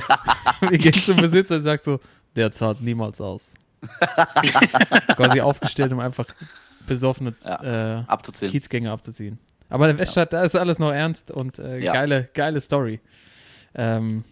[0.70, 2.00] Wir gehen zum Besitzer und sagst so,
[2.36, 3.54] der zahlt niemals aus.
[5.16, 6.26] Quasi aufgestellt, um einfach
[6.86, 8.50] besoffene äh, Abzuziehen.
[8.50, 9.38] Kiezgänger abzuziehen.
[9.68, 11.92] Aber in der Weststadt, da ist alles noch ernst und äh, Ja.
[11.92, 13.00] geile, geile Story.
[13.74, 14.22] Ähm,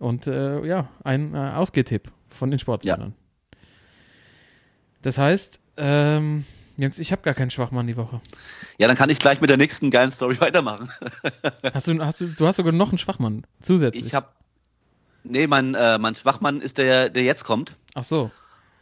[0.00, 3.14] und äh, ja, ein äh, Ausgehtipp von den Sportsmännern.
[5.02, 6.44] Das heißt, ähm,
[6.76, 8.20] Jungs, ich habe gar keinen Schwachmann die Woche.
[8.78, 10.90] Ja, dann kann ich gleich mit der nächsten geilen Story weitermachen.
[11.72, 14.06] Hast du, hast du, du hast sogar noch einen Schwachmann zusätzlich.
[14.06, 14.26] Ich habe
[15.22, 17.74] Nee, mein, äh, mein Schwachmann ist der, der jetzt kommt.
[17.94, 18.30] Ach so.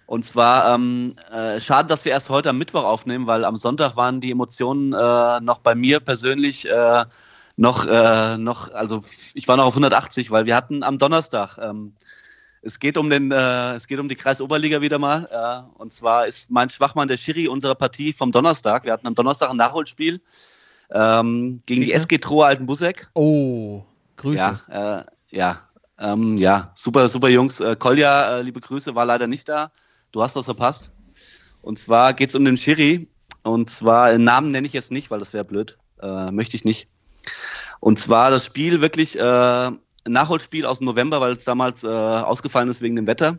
[0.07, 3.97] Und zwar, ähm, äh, schade, dass wir erst heute am Mittwoch aufnehmen, weil am Sonntag
[3.97, 7.05] waren die Emotionen äh, noch bei mir persönlich äh,
[7.59, 9.03] noch, äh, noch, also
[9.35, 11.93] ich war noch auf 180, weil wir hatten am Donnerstag, ähm,
[12.63, 15.29] es geht um den, äh, es geht um die Kreisoberliga wieder mal.
[15.31, 18.85] Äh, und zwar ist mein Schwachmann der Schiri unserer Partie vom Donnerstag.
[18.85, 20.21] Wir hatten am Donnerstag ein Nachholspiel
[20.91, 22.01] ähm, gegen die Gegner?
[22.01, 23.09] SG Trohe Altenbusek.
[23.15, 23.83] Oh,
[24.17, 24.61] Grüße.
[24.69, 25.59] Ja, äh, ja,
[25.99, 27.61] ähm, ja, super, super Jungs.
[27.61, 29.71] Äh, Kolja, äh, liebe Grüße, war leider nicht da.
[30.13, 30.91] Du hast was verpasst.
[31.61, 33.09] Und zwar geht es um den Schiri.
[33.43, 35.79] Und zwar, den Namen nenne ich jetzt nicht, weil das wäre blöd.
[36.01, 36.89] Äh, möchte ich nicht.
[37.81, 41.89] Und zwar das Spiel wirklich äh, ein Nachholspiel aus dem November, weil es damals äh,
[41.89, 43.39] ausgefallen ist wegen dem Wetter.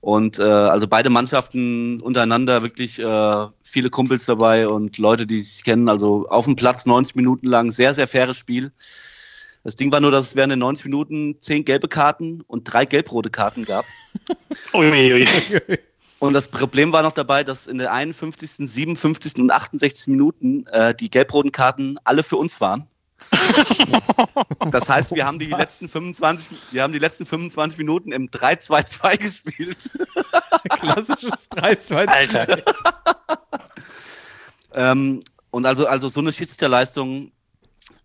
[0.00, 5.64] Und äh, also beide Mannschaften untereinander wirklich äh, viele Kumpels dabei und Leute, die sich
[5.64, 5.88] kennen.
[5.88, 8.70] Also auf dem Platz 90 Minuten lang, sehr, sehr faires Spiel.
[9.64, 12.84] Das Ding war nur, dass es während den 90 Minuten zehn gelbe Karten und drei
[12.84, 13.84] gelb-rote Karten gab.
[16.20, 19.36] Und das Problem war noch dabei, dass in den 51., 57.
[19.36, 20.08] und 68.
[20.08, 22.88] Minuten äh, die gelb-roten Karten alle für uns waren.
[24.70, 25.58] Das heißt, wir haben die Was?
[25.58, 29.90] letzten 25, wir haben die letzten 25 Minuten im 3-2-2 gespielt.
[30.68, 32.06] Klassisches 3-2-2.
[32.06, 32.62] Alter.
[34.74, 35.20] Ähm,
[35.50, 37.32] und also, also so eine Schiedsrichterleistung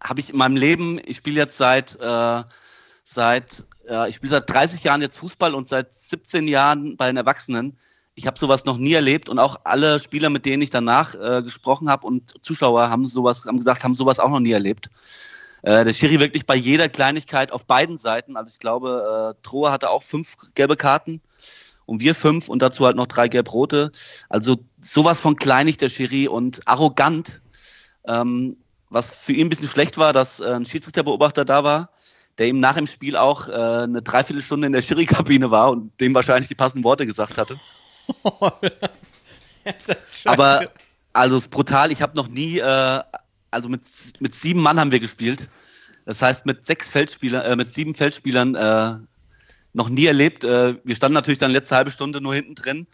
[0.01, 2.43] habe ich in meinem Leben, ich spiele jetzt seit, äh,
[3.03, 7.17] seit ja, ich spiele seit 30 Jahren jetzt Fußball und seit 17 Jahren bei den
[7.17, 7.78] Erwachsenen.
[8.16, 11.41] Ich habe sowas noch nie erlebt und auch alle Spieler, mit denen ich danach äh,
[11.41, 14.89] gesprochen habe und Zuschauer haben sowas, haben gesagt, haben sowas auch noch nie erlebt.
[15.64, 18.38] Äh, der Schiri wirklich bei jeder Kleinigkeit auf beiden Seiten.
[18.38, 21.22] Also ich glaube, äh, Trohe hatte auch fünf gelbe Karten
[21.86, 23.91] und wir fünf und dazu halt noch drei gelb-rote.
[24.30, 27.41] Also sowas von kleinig der Schiri und arrogant.
[28.07, 28.57] Ähm,
[28.89, 31.89] was für ihn ein bisschen schlecht war, dass äh, ein Schiedsrichterbeobachter da war,
[32.38, 36.14] der ihm nach dem Spiel auch äh, eine Dreiviertelstunde in der Schiri-Kabine war und dem
[36.14, 37.57] wahrscheinlich die passenden Worte gesagt hatte.
[40.25, 40.65] Aber
[41.13, 41.91] also es ist brutal.
[41.91, 42.99] Ich habe noch nie, äh,
[43.51, 43.81] also mit,
[44.19, 45.49] mit sieben Mann haben wir gespielt.
[46.05, 48.95] Das heißt mit sechs Feldspielern, äh, mit sieben Feldspielern äh,
[49.73, 50.43] noch nie erlebt.
[50.43, 52.87] Äh, wir standen natürlich dann letzte halbe Stunde nur hinten drin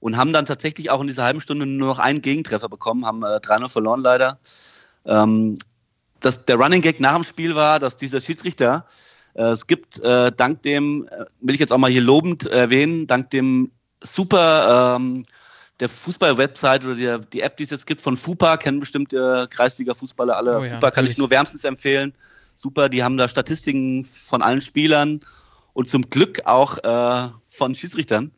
[0.00, 3.22] und haben dann tatsächlich auch in dieser halben Stunde nur noch einen Gegentreffer bekommen, haben
[3.22, 4.38] äh, 3-0 verloren leider.
[5.04, 5.58] Ähm,
[6.20, 8.86] das, der Running Gag nach dem Spiel war, dass dieser Schiedsrichter,
[9.34, 13.06] äh, es gibt äh, dank dem, äh, will ich jetzt auch mal hier lobend erwähnen,
[13.06, 13.70] dank dem
[14.14, 15.22] super ähm,
[15.80, 19.46] der Fußball-Website oder der, die App, die es jetzt gibt von FUPA, kennen bestimmt äh,
[19.48, 20.58] Kreisliga-Fußballer alle.
[20.58, 21.12] Oh ja, FUPA kann natürlich.
[21.12, 22.14] ich nur wärmstens empfehlen.
[22.54, 25.20] Super, die haben da Statistiken von allen Spielern
[25.74, 28.32] und zum Glück auch äh, von Schiedsrichtern.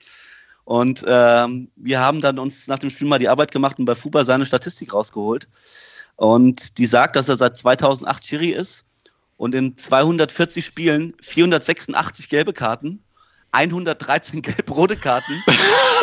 [0.65, 3.95] Und ähm, wir haben dann uns nach dem Spiel mal die Arbeit gemacht und bei
[3.95, 5.49] FUPA seine Statistik rausgeholt.
[6.17, 8.85] Und die sagt, dass er seit 2008 Schiri ist
[9.39, 13.03] und in 240 Spielen 486 gelbe Karten,
[13.53, 15.43] 113 gelb-rote Karten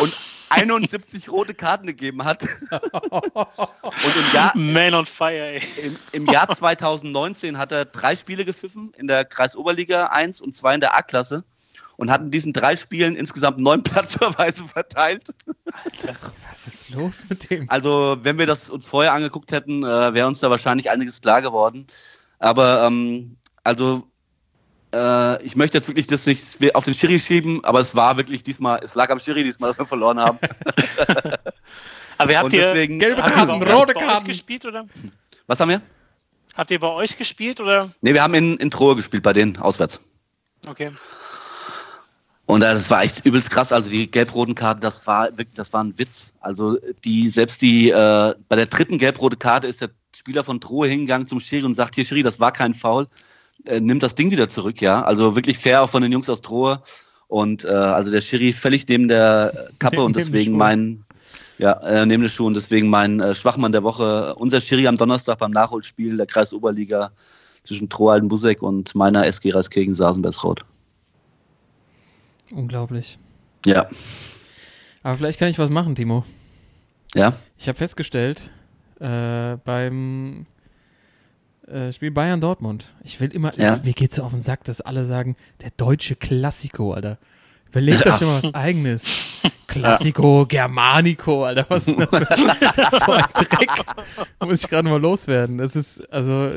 [0.00, 0.16] und
[0.48, 2.46] 71 rote Karten gegeben hat.
[2.70, 5.62] Und im Jahr, Man on fire, ey.
[5.82, 10.74] im, im Jahr 2019 hat er drei Spiele gepfiffen in der Kreisoberliga 1 und zwei
[10.74, 11.44] in der A-Klasse
[11.96, 15.34] und hat in diesen drei Spielen insgesamt neun Platzverweise verteilt.
[16.48, 17.68] Was ist los mit dem?
[17.68, 21.42] Also, wenn wir das uns vorher angeguckt hätten, äh, wäre uns da wahrscheinlich einiges klar
[21.42, 21.86] geworden.
[22.38, 24.06] Aber, ähm, also,
[24.96, 28.42] äh, ich möchte jetzt wirklich das nicht auf den Schiri schieben, aber es war wirklich
[28.42, 30.38] diesmal, es lag am Schiri diesmal, dass wir verloren haben.
[32.18, 34.26] Aber habt ihr, deswegen- Gelbe Karten, rote Karten.
[34.26, 34.86] gespielt oder?
[35.46, 35.82] Was haben wir?
[36.54, 37.90] Habt ihr bei euch gespielt oder?
[38.00, 40.00] Ne, wir haben in, in Trohe gespielt, bei denen, auswärts.
[40.66, 40.90] Okay.
[42.46, 43.72] Und äh, das war echt übelst krass.
[43.72, 46.32] Also die gelb-roten Karten, das war wirklich, das war ein Witz.
[46.40, 50.88] Also die, selbst die, äh, bei der dritten gelb-rote Karte ist der Spieler von Trohe
[50.88, 53.08] hingegangen zum Schiri und sagt, hier Schiri, das war kein Foul.
[53.66, 55.02] Äh, nimmt das Ding wieder zurück, ja.
[55.02, 56.82] Also wirklich fair auch von den Jungs aus Trohe.
[57.28, 61.04] Und äh, also der Schiri völlig neben der Kappe und deswegen mein,
[61.58, 64.34] ja, äh, neben den Schuh und deswegen mein äh, Schwachmann der Woche.
[64.36, 67.10] Unser Schiri am Donnerstag beim Nachholspiel der Kreisoberliga
[67.64, 70.64] zwischen Trohe Altenbusek und meiner SG Reiskirchen Sasenbersrot.
[72.52, 73.18] Unglaublich.
[73.64, 73.88] Ja,
[75.02, 76.24] Aber vielleicht kann ich was machen, Timo.
[77.14, 77.32] ja.
[77.58, 78.50] Ich habe festgestellt,
[79.00, 80.46] äh, beim
[81.68, 83.76] äh, Spiel Bayern Dortmund, ich will immer, Ja.
[83.76, 87.18] ich, mir geht so auf den Sack, dass alle sagen, der deutsche Klassiko, Alter.
[87.70, 88.12] Überlegt Ja.
[88.14, 89.40] euch schon mal was eigenes.
[89.66, 93.70] Klassiko, Germanico, Alter, was ist denn das für so ein Dreck?
[94.40, 95.58] Muss ich gerade mal loswerden.
[95.58, 96.50] Das ist, also,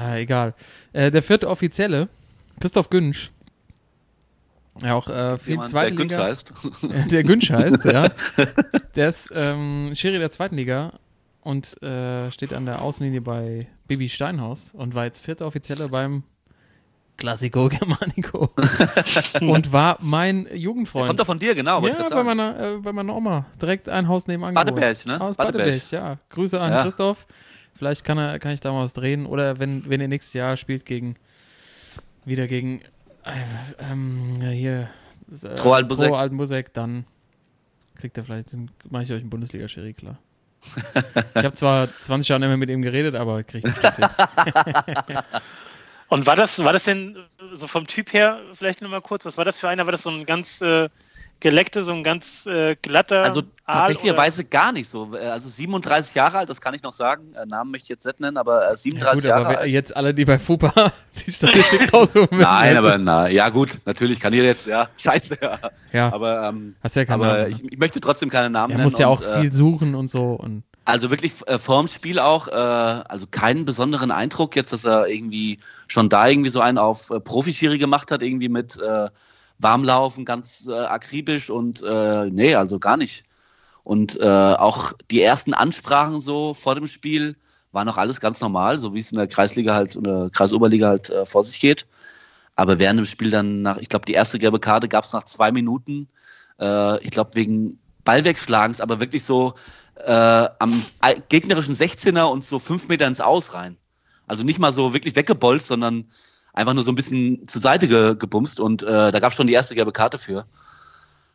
[0.00, 0.54] äh, egal.
[0.92, 2.08] Äh, der vierte Offizielle,
[2.60, 3.32] Christoph Günsch,
[4.82, 6.24] ja auch äh, viel Jemand, zweite der Günz Liga.
[6.24, 6.52] heißt.
[7.10, 8.08] Der Günsch heißt, ja.
[8.96, 10.92] Der ist ähm, Schiri der zweiten Liga
[11.44, 16.24] und äh, steht an der Außenlinie bei Bibi Steinhaus und war jetzt vierter Offizieller beim
[17.16, 18.50] Classico Germanico.
[19.40, 21.06] und war mein Jugendfreund.
[21.06, 21.86] Kommt doch von dir, genau.
[21.86, 23.46] ja, bei meiner, äh, bei meiner Oma.
[23.60, 24.54] Direkt ein Haus nebenan.
[24.54, 25.20] Badeberg, ne?
[25.20, 25.90] Aus Badeberg.
[25.90, 26.18] Ja.
[26.30, 26.82] Grüße an Ja.
[26.82, 27.26] Christoph.
[27.74, 29.26] Vielleicht kann, er, kann ich da mal was drehen.
[29.26, 31.16] Oder wenn, wenn ihr nächstes Jahr spielt gegen,
[32.24, 32.80] wieder gegen,
[33.24, 34.88] äh, ähm, hier,
[35.30, 35.56] äh.
[35.56, 37.04] Tro Altenbusek, dann
[37.96, 38.56] kriegt er vielleicht,
[38.90, 40.18] mache ich euch einen Bundesliga-Sherry klar.
[41.34, 45.18] ich habe zwar 20 Jahre nicht mehr mit ihm geredet, aber kriegt bestimmt hin.
[46.08, 47.18] Und war das, war das denn
[47.54, 49.86] so vom Typ her, vielleicht nochmal kurz, was war das für einer?
[49.86, 50.88] War das so ein ganz äh,
[51.40, 55.14] geleckter, so ein ganz äh, glatter Also tatsächlicherweise gar nicht so.
[55.14, 57.34] Äh, Also 37 Jahre alt, das kann ich noch sagen.
[57.34, 59.72] Äh, Namen möchte ich jetzt nicht nennen, aber äh, 37 Ja, gut, Jahre aber alt.
[59.72, 60.72] jetzt alle, die bei FUPA
[61.26, 62.42] die Statistik raussuchen müssen.
[62.50, 65.58] Nein, aber na, ja gut, natürlich kann ihr jetzt, ja, scheiße, ja.
[65.92, 67.50] Ja, Aber, ähm, hast ja aber Namen.
[67.52, 67.68] ich, ne?
[67.72, 68.90] ich möchte trotzdem keine Namen Er nennen.
[68.90, 70.32] muss ja auch und, äh, viel suchen und so.
[70.34, 75.08] Und Also wirklich äh, vorm Spiel auch, äh, also keinen besonderen Eindruck jetzt, dass er
[75.08, 75.58] irgendwie
[75.88, 79.08] schon da irgendwie so einen auf äh, Profischiri gemacht hat, irgendwie mit äh,
[79.58, 83.24] Warmlaufen, ganz äh, akribisch und äh, nee, also gar nicht.
[83.82, 87.36] Und äh, auch die ersten Ansprachen so vor dem Spiel
[87.72, 91.10] war noch alles ganz normal, so wie es in der Kreisliga halt oder Kreisoberliga halt
[91.10, 91.86] äh, vor sich geht.
[92.56, 95.24] Aber während dem Spiel dann nach, ich glaube, die erste gelbe Karte gab es nach
[95.24, 96.08] zwei Minuten.
[96.60, 99.54] Äh, ich glaube, wegen Ballwegschlagens, aber wirklich so
[99.96, 100.84] äh, am
[101.28, 103.76] gegnerischen 16er und so fünf Meter ins Aus rein.
[104.26, 106.06] Also nicht mal so wirklich weggebolzt, sondern
[106.54, 109.46] einfach nur so ein bisschen zur Seite ge gebumst und äh, da gab es schon
[109.46, 110.46] die erste gelbe Karte für.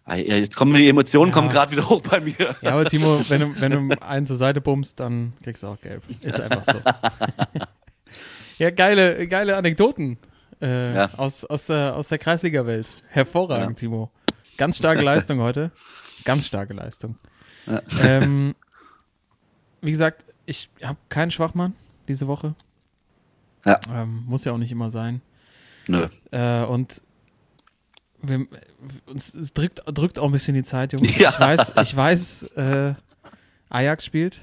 [0.06, 1.36] Ah, ja, Jetzt kommen die Emotionen Ja.
[1.36, 2.56] kommen gerade wieder hoch bei mir.
[2.62, 5.80] ja, aber Timo, wenn du, wenn du einen zur Seite bummst, dann kriegst du auch
[5.82, 6.02] gelb.
[6.22, 6.80] Ist einfach so.
[8.58, 10.18] ja, geile, geile Anekdoten
[10.62, 11.10] äh, Ja.
[11.18, 12.88] aus, aus der, aus der Kreisliga-Welt.
[13.10, 14.10] Hervorragend, Timo.
[14.58, 15.72] Ganz starke Leistung heute.
[16.26, 17.16] Ganz starke Leistung.
[18.04, 18.56] Ähm,
[19.82, 21.76] wie gesagt, ich habe keinen Schwachmann
[22.08, 22.56] diese Woche.
[23.66, 23.80] Ja.
[23.94, 25.22] Ähm, muss ja auch nicht immer sein.
[25.88, 26.08] Nö.
[26.32, 27.02] Äh, und
[28.22, 28.48] wir,
[29.06, 31.16] uns es drückt, drückt auch ein bisschen die Zeit, Jungs.
[31.18, 31.30] Ja.
[31.30, 32.94] Ich weiß, ich weiß, äh,
[33.70, 34.42] Ajax spielt.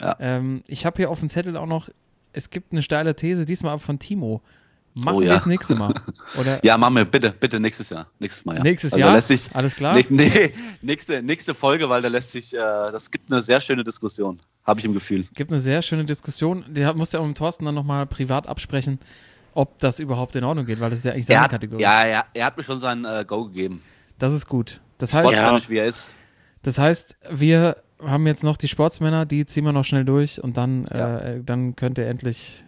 [0.00, 0.16] Ja.
[0.20, 1.88] Ähm, ich habe hier auf dem Zettel auch noch,
[2.32, 4.42] es gibt eine steile These, diesmal von Timo.
[4.96, 5.34] Machen Oh wir ja.
[5.34, 5.94] das nächste Mal.
[6.38, 8.06] Oder Ja, machen wir bitte, bitte nächstes Jahr.
[8.18, 8.62] Nächstes Mal, ja.
[8.62, 9.20] nächstes Also Jahr?
[9.22, 9.94] Sich, Alles klar?
[9.94, 13.84] Nee, nee, nächste, nächste Folge, weil da lässt sich, äh, das gibt eine sehr schöne
[13.84, 15.26] Diskussion, habe ich im Gefühl.
[15.34, 16.64] Gibt eine sehr schöne Diskussion.
[16.68, 18.98] Die musst du ja auch mit Thorsten dann nochmal privat absprechen,
[19.54, 21.82] ob das überhaupt in Ordnung geht, weil das ist ja eigentlich seine hat, Kategorie.
[21.82, 23.82] ja, ja, er hat mir schon sein äh, Go gegeben.
[24.18, 24.80] Das ist gut.
[24.98, 26.14] Das heißt, Sportmännisch, wie er ist.
[26.64, 30.56] Das heißt, wir haben jetzt noch die Sportsmänner, die ziehen wir noch schnell durch und
[30.56, 31.18] dann, Ja.
[31.18, 32.64] äh, dann könnt ihr endlich,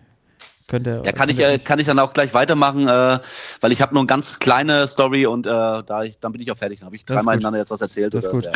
[0.70, 3.18] könnt ihr, Ja, kann ich, endlich- kann ich dann auch gleich weitermachen, äh,
[3.60, 6.50] weil ich habe nur eine ganz kleine Story und äh, da ich, dann bin ich
[6.50, 6.78] auch fertig.
[6.80, 8.14] Dann habe ich dreimal hintereinander jetzt was erzählt.
[8.14, 8.46] Das ist gut.
[8.46, 8.52] Ja.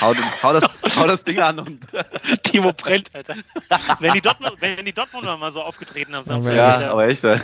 [0.00, 0.12] Hau,
[0.42, 0.64] hau, das,
[0.96, 1.86] hau das Ding an und
[2.42, 3.34] Timo brennt, Alter.
[4.00, 6.54] wenn, die Dortmund, wenn die Dortmunder mal so aufgetreten haben, Samstag.
[6.56, 6.82] Ja, Alter.
[6.86, 7.22] ja, aber echt.
[7.24, 7.38] Äh.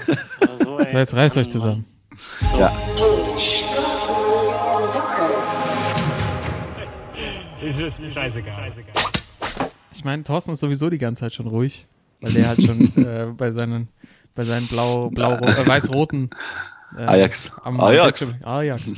[0.63, 0.91] so, ey.
[0.93, 1.85] so, jetzt reißt euch zusammen.
[7.63, 8.71] Ist es scheißegal.
[9.93, 11.87] Ich meine, Thorsten ist sowieso die ganze Zeit schon ruhig,
[12.21, 13.89] weil der halt schon äh, bei seinen,
[14.35, 16.31] bei seinen blau, blau, äh, weiß-roten
[16.97, 17.53] äh, Ajax.
[17.63, 18.35] am Ajax.
[18.43, 18.83] Ajax.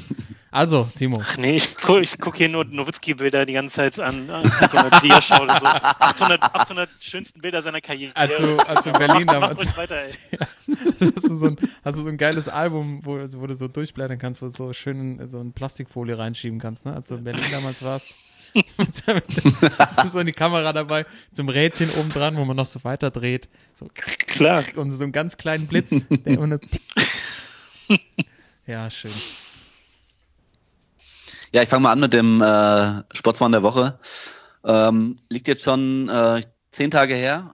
[0.57, 1.27] Also, Timo, Mann.
[1.37, 5.01] Nee, ich gucke ich guck hier nur Nowitzki-Bilder die ganze Zeit an, an so einer
[5.01, 5.67] Dia-Show oder so.
[5.67, 8.17] 800, 800 schönsten Bilder seiner Karriere.
[8.17, 10.39] als du, als du in Berlin damals ruhig weiter, ey.
[11.15, 14.17] hast, du so ein, hast du so ein geiles Album, wo, wo du so durchblättern
[14.17, 16.95] kannst, wo du so schön in so eine Plastikfolie reinschieben kannst, ne?
[16.95, 18.15] als du in Berlin damals warst.
[19.79, 23.11] Hast du so eine Kamera dabei, zum Rädchen oben dran, wo man noch so weiter
[23.11, 23.49] dreht.
[23.79, 24.65] So, Klar.
[24.77, 25.91] und so einen ganz kleinen Blitz.
[26.09, 26.61] Der immer nur
[28.67, 29.13] ja, schön.
[31.53, 33.99] Ja, ich fange mal an mit dem äh, Sportsmann der Woche.
[34.65, 37.53] Ähm, liegt jetzt schon äh, zehn Tage her.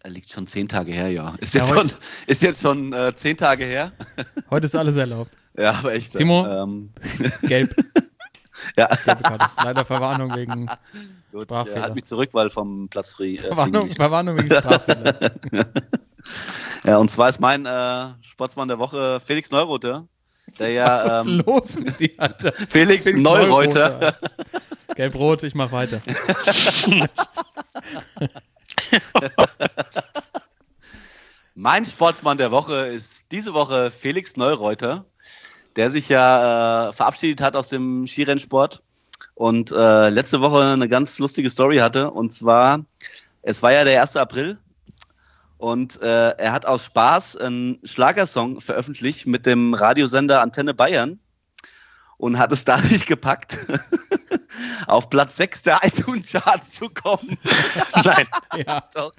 [0.00, 1.34] Er liegt schon zehn Tage her, ja.
[1.40, 3.92] Ist Ja, jetzt heute- schon, ist jetzt schon äh, zehn Tage her.
[4.50, 5.32] Heute ist alles erlaubt.
[5.56, 6.16] Ja, aber echt.
[6.16, 6.46] Timo?
[6.46, 6.90] Ähm,
[7.42, 7.74] Gelb.
[8.76, 8.88] Ja.
[9.62, 10.66] Leider Verwarnung wegen
[11.32, 11.76] gut, Sprachfehler.
[11.76, 13.34] äh, halt mich zurück, weil vom Platz frei.
[13.34, 13.90] Äh, Verwarnung.
[13.90, 15.14] Verwarnung wegen Sprachfehler.
[16.84, 20.06] Ja, und zwar ist mein äh, Sportsmann der Woche Felix Neurother.
[20.58, 22.52] Der ja, Was ist ähm, los mit dir, Alter?
[22.68, 23.88] Felix, Felix Neureuter.
[23.90, 24.18] Neureuter.
[24.94, 26.02] Gelb-Rot, ich mach weiter.
[31.54, 35.06] Mein Sportsmann der Woche ist diese Woche Felix Neureuter,
[35.76, 38.82] der sich ja äh, verabschiedet hat aus dem Skirennsport
[39.34, 42.10] und äh, letzte Woche eine ganz lustige Story hatte.
[42.10, 42.84] Und zwar,
[43.42, 44.16] es war ja der 1.
[44.16, 44.58] April
[45.58, 51.18] und äh, er hat aus Spaß einen Schlagersong veröffentlicht mit dem Radiosender Antenne Bayern
[52.16, 53.58] und hat es dadurch gepackt,
[54.86, 57.38] auf Platz 6 der iTunes-Charts zu kommen.
[58.04, 58.26] Nein.
[58.66, 58.84] Ja.
[58.94, 59.12] Doch.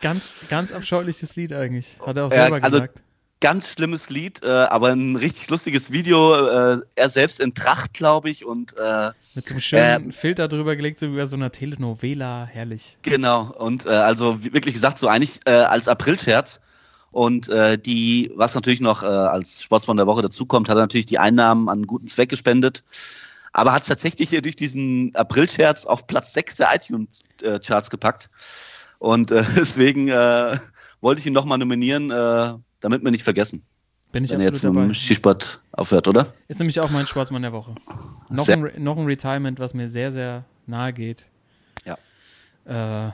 [0.00, 1.98] Ganz, ganz abscheuliches Lied eigentlich.
[2.04, 3.03] Hat er auch selber also- gesagt.
[3.44, 6.34] Ganz schlimmes Lied, äh, aber ein richtig lustiges Video.
[6.34, 10.76] Äh, er selbst in Tracht, glaube ich, und äh, Mit so einem schönen Filter drüber
[10.76, 12.48] gelegt, so wie bei so einer Telenovela.
[12.50, 12.96] Herrlich.
[13.02, 16.62] Genau, und äh, also wirklich gesagt, so eigentlich äh, als Aprilscherz.
[17.10, 21.04] Und äh, die, was natürlich noch äh, als Sportsmann der Woche dazukommt, hat er natürlich
[21.04, 22.82] die Einnahmen an einen guten Zweck gespendet.
[23.52, 28.30] Aber hat es tatsächlich hier durch diesen Aprilscherz auf Platz 6 der iTunes-Charts gepackt.
[29.00, 30.56] Und äh, deswegen äh,
[31.04, 33.62] wollte ich ihn nochmal nominieren, äh, damit wir nicht vergessen,
[34.10, 36.32] Bin ich wenn er absolut jetzt mit dem Skisport aufhört, oder?
[36.48, 37.74] Ist nämlich auch mein Sportsmann der Woche.
[38.30, 41.26] Noch ein, noch ein Retirement, was mir sehr, sehr nahe geht.
[41.84, 43.08] Ja.
[43.08, 43.12] Äh,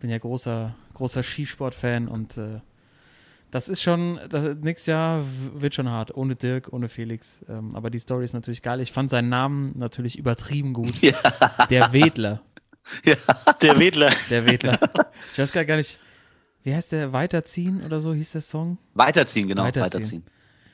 [0.00, 2.60] bin ja großer, großer Skisport-Fan und äh,
[3.50, 7.40] das ist schon, das, nächstes Jahr wird schon hart, ohne Dirk, ohne Felix.
[7.48, 8.80] Ähm, aber die Story ist natürlich geil.
[8.80, 10.94] Ich fand seinen Namen natürlich übertrieben gut.
[11.00, 11.14] Ja.
[11.68, 12.42] Der Wedler.
[13.62, 14.10] Der Wedler.
[14.30, 14.78] Der Wedler.
[15.32, 15.98] Ich weiß gar gar nicht,
[16.68, 17.12] wie heißt der?
[17.14, 18.76] Weiterziehen oder so hieß der Song?
[18.92, 20.22] Weiterziehen, genau, Weiterziehen.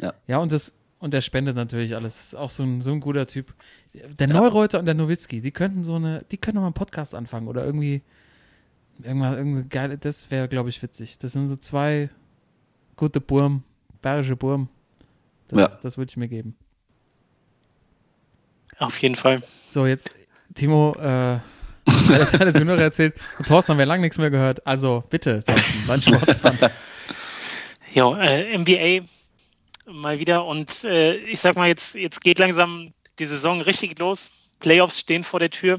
[0.00, 0.12] weiterziehen.
[0.26, 2.16] Ja, und das und der spendet natürlich alles.
[2.16, 3.54] Das ist auch so ein, so ein guter Typ.
[3.92, 7.14] Der Neureuter und der Nowitzki, die könnten so eine, die können noch mal einen Podcast
[7.14, 8.02] anfangen oder irgendwie
[9.02, 11.18] irgendwas, irgendwie geile, das wäre, glaube ich, witzig.
[11.18, 12.10] Das sind so zwei
[12.96, 13.62] gute Burm,
[14.02, 14.68] bayerische Burm.
[15.48, 15.78] Das, Ja.
[15.82, 16.56] das würde ich mir geben.
[18.78, 19.42] Auf jeden Fall.
[19.68, 20.10] So, jetzt,
[20.54, 21.38] Timo, äh,
[21.88, 23.14] hat deine Zuhörer erzählt.
[23.38, 24.66] Und Thorsten haben wir lange nichts mehr gehört.
[24.66, 26.58] Also, bitte, Samson, dein Sportmann.
[27.92, 29.06] Ja, äh, NBA
[29.86, 34.32] mal wieder und äh, ich sag mal, jetzt, jetzt geht langsam die Saison richtig los.
[34.58, 35.78] Playoffs stehen vor der Tür.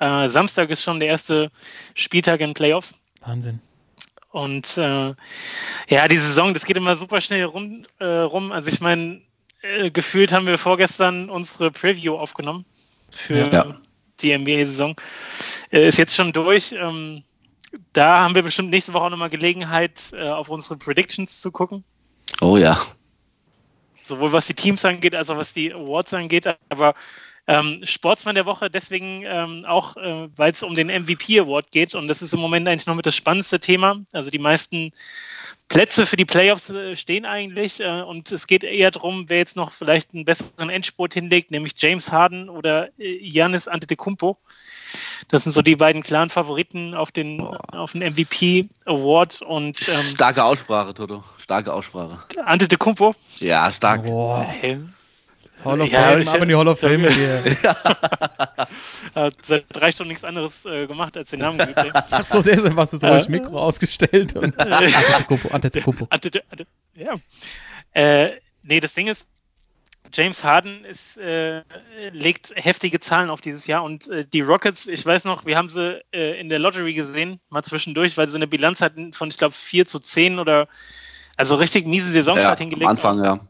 [0.00, 1.52] Äh, Samstag ist schon der erste
[1.94, 2.94] Spieltag in Playoffs.
[3.20, 3.60] Wahnsinn.
[4.30, 5.14] Und äh,
[5.88, 7.84] ja, die Saison, das geht immer super schnell rum.
[7.98, 8.50] Äh, rum.
[8.50, 9.20] Also ich meine,
[9.60, 12.64] äh, gefühlt haben wir vorgestern unsere Preview aufgenommen
[13.10, 13.76] für Ja.
[14.22, 14.96] Die NBA-Saison.
[15.70, 16.72] Äh, ist jetzt schon durch.
[16.72, 17.22] Ähm,
[17.92, 21.84] da haben wir bestimmt nächste Woche auch nochmal Gelegenheit, äh, auf unsere Predictions zu gucken.
[22.40, 22.80] Oh ja.
[24.02, 26.46] Sowohl was die Teams angeht, als auch was die Awards angeht.
[26.68, 26.94] Aber
[27.52, 31.94] ähm, Sportsmann der Woche deswegen ähm, auch, äh, weil es um den MVP Award geht.
[31.94, 34.00] Und das ist im Moment eigentlich noch mit das spannendste Thema.
[34.12, 34.92] Also die meisten
[35.68, 37.80] Plätze für die Playoffs äh, stehen eigentlich.
[37.80, 41.74] Äh, und es geht eher darum, wer jetzt noch vielleicht einen besseren Endspurt hinlegt, nämlich
[41.76, 44.38] James Harden oder äh, Giannis Antetokounmpo.
[45.28, 49.42] Das sind so die beiden klaren Favoriten auf den, auf den MVP Award.
[49.42, 51.22] Und ähm, Starke Aussprache, Toto.
[51.38, 52.18] Starke Aussprache.
[52.44, 53.14] Antetokounmpo.
[53.40, 54.04] Ja, stark.
[54.04, 54.78] Boah, Hey,
[55.64, 57.42] Hall of Ja, Fame, ich- aber in die Hall of Fame dir.
[59.14, 61.92] hat seit drei Stunden nichts anderes äh, gemacht, als den Namen ey.
[62.10, 66.06] Achso, deshalb hast du so das Mikro ausgestellt und Antetokounmpo, Antetokounmpo.
[66.10, 67.14] Ante- ante- ja.
[67.92, 69.26] Äh, nee, das Ding ist,
[70.14, 71.62] James Harden ist, äh,
[72.12, 75.68] legt heftige Zahlen auf dieses Jahr und äh, die Rockets, ich weiß noch, wir haben
[75.68, 79.38] sie äh, in der Lottery gesehen, mal zwischendurch, weil sie eine Bilanz hatten von, ich
[79.38, 80.68] glaube, 4 zu 10 oder
[81.36, 82.84] also richtig miese Saison Ja, hingelegt.
[82.84, 83.40] am Anfang, ja.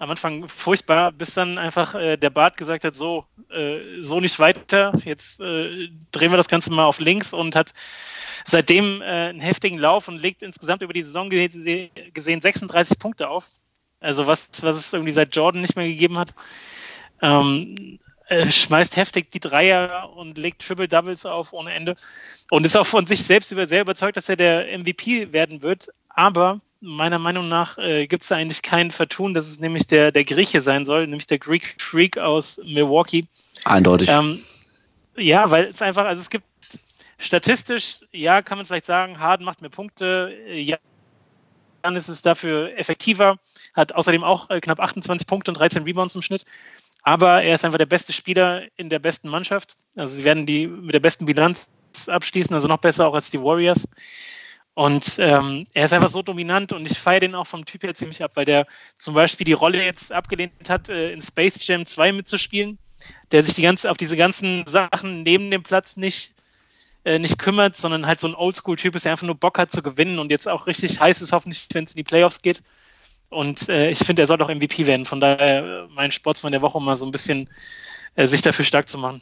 [0.00, 4.38] Am Anfang furchtbar, bis dann einfach äh, der Bart gesagt hat, so, äh, so nicht
[4.38, 7.74] weiter, jetzt äh, drehen wir das Ganze mal auf links und hat
[8.46, 13.28] seitdem äh, einen heftigen Lauf und legt insgesamt über die Saison ge gesehen 36 Punkte
[13.28, 13.46] auf.
[14.00, 16.32] Also was, was es irgendwie seit Jordan nicht mehr gegeben hat.
[17.20, 17.98] Ähm,
[18.28, 21.96] äh, schmeißt heftig die Dreier und legt Triple Doubles auf ohne Ende
[22.50, 25.90] und ist auch von sich selbst über, sehr überzeugt, dass er der MVP werden wird.
[26.08, 30.12] Aber meiner Meinung nach äh, gibt es da eigentlich kein Vertun, dass es nämlich der,
[30.12, 33.26] der Grieche sein soll, nämlich der Greek Freak aus Milwaukee.
[33.64, 34.08] Eindeutig.
[34.08, 34.40] Ähm,
[35.16, 36.46] ja, weil es einfach, also es gibt
[37.18, 40.78] statistisch, ja, kann man vielleicht sagen, Harden macht mehr Punkte, äh, ja,
[41.82, 43.38] dann ist es dafür effektiver,
[43.74, 46.44] hat außerdem auch äh, knapp 28 Punkte und 13 Rebounds im Schnitt.
[47.02, 49.76] Aber er ist einfach der beste Spieler in der besten Mannschaft.
[49.96, 51.66] Also sie werden die mit der besten Bilanz
[52.06, 53.88] abschließen, also noch besser auch als die Warriors.
[54.74, 57.94] Und ähm, er ist einfach so dominant und ich feiere den auch vom Typ her
[57.94, 58.66] ziemlich ab, weil der
[58.98, 62.78] zum Beispiel die Rolle jetzt abgelehnt hat, äh, in Space Jam 2 mitzuspielen,
[63.32, 66.32] der sich die ganze, auf diese ganzen Sachen neben dem Platz nicht,
[67.04, 69.82] äh, nicht kümmert, sondern halt so ein Oldschool-Typ ist, der einfach nur Bock hat zu
[69.82, 72.62] gewinnen und jetzt auch richtig heiß ist, hoffentlich, wenn es in die Playoffs geht.
[73.30, 75.04] Und äh, ich finde, er soll doch MVP werden.
[75.04, 77.48] Von daher äh, mein Sportsmann der Woche, um mal so ein bisschen
[78.16, 79.20] äh, sich dafür stark zu machen.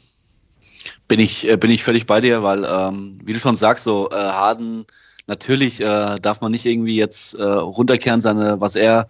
[1.07, 4.09] Bin ich, äh, bin ich völlig bei dir, weil, ähm, wie du schon sagst, so
[4.11, 4.85] Harden,
[5.29, 9.07] natürlich äh, darf man nicht irgendwie jetzt äh, runterkehren, seine, was er,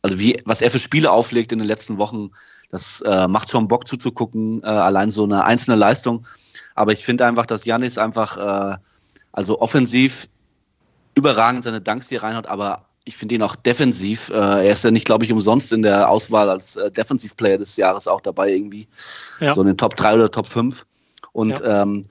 [0.00, 2.30] also wie, was er für Spiele auflegt in den letzten Wochen.
[2.70, 6.26] Das äh, macht schon Bock zuzugucken, äh, allein so eine einzelne Leistung.
[6.74, 8.36] Aber ich finde einfach, dass Janis einfach,
[8.74, 8.78] äh,
[9.32, 10.28] also offensiv
[11.14, 14.30] überragend seine Dunks hier reinhaut, aber ich finde ihn auch defensiv.
[14.30, 17.58] Äh, er ist ja nicht, glaube ich, umsonst in der Auswahl als äh, Defensive Player
[17.58, 18.86] des Jahres auch dabei irgendwie.
[19.40, 19.52] Ja.
[19.52, 20.86] So in den Top 3 oder Top 5.
[21.32, 22.04] Und ähm,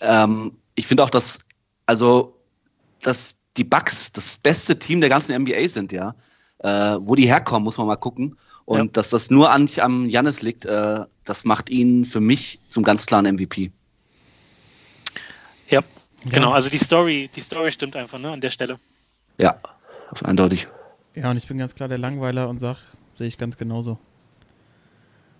[0.00, 1.38] ähm, ich finde auch, dass,
[1.86, 2.41] also
[3.02, 6.14] dass die Bucks das beste Team der ganzen NBA sind, ja.
[6.58, 8.38] Äh, wo die herkommen, muss man mal gucken.
[8.64, 8.84] Und Ja.
[8.92, 13.06] dass das nur an, am Jannis liegt, äh, das macht ihn für mich zum ganz
[13.06, 13.72] klaren MVP.
[15.68, 15.80] Ja,
[16.24, 16.52] genau.
[16.52, 18.76] Also die Story, die Story stimmt einfach, ne, an der Stelle.
[19.38, 19.56] Ja,
[20.10, 20.68] auf eindeutig.
[21.14, 22.76] Ja, und ich bin ganz klar der Langweiler und sag,
[23.16, 23.98] sehe ich ganz genauso.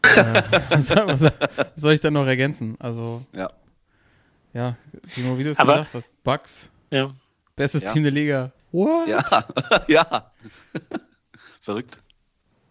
[0.17, 1.33] äh, was,
[1.77, 2.77] soll ich da noch ergänzen?
[2.81, 3.51] Also, Ja.
[4.53, 4.77] ja,
[5.15, 7.15] Timo, wie du es gesagt hast, Bucks, Ja.
[7.57, 7.93] Bestes Ja.
[7.93, 8.53] Team der Liga.
[8.73, 9.09] What?
[9.09, 9.45] Ja,
[9.89, 10.33] ja.
[11.61, 12.01] Verrückt.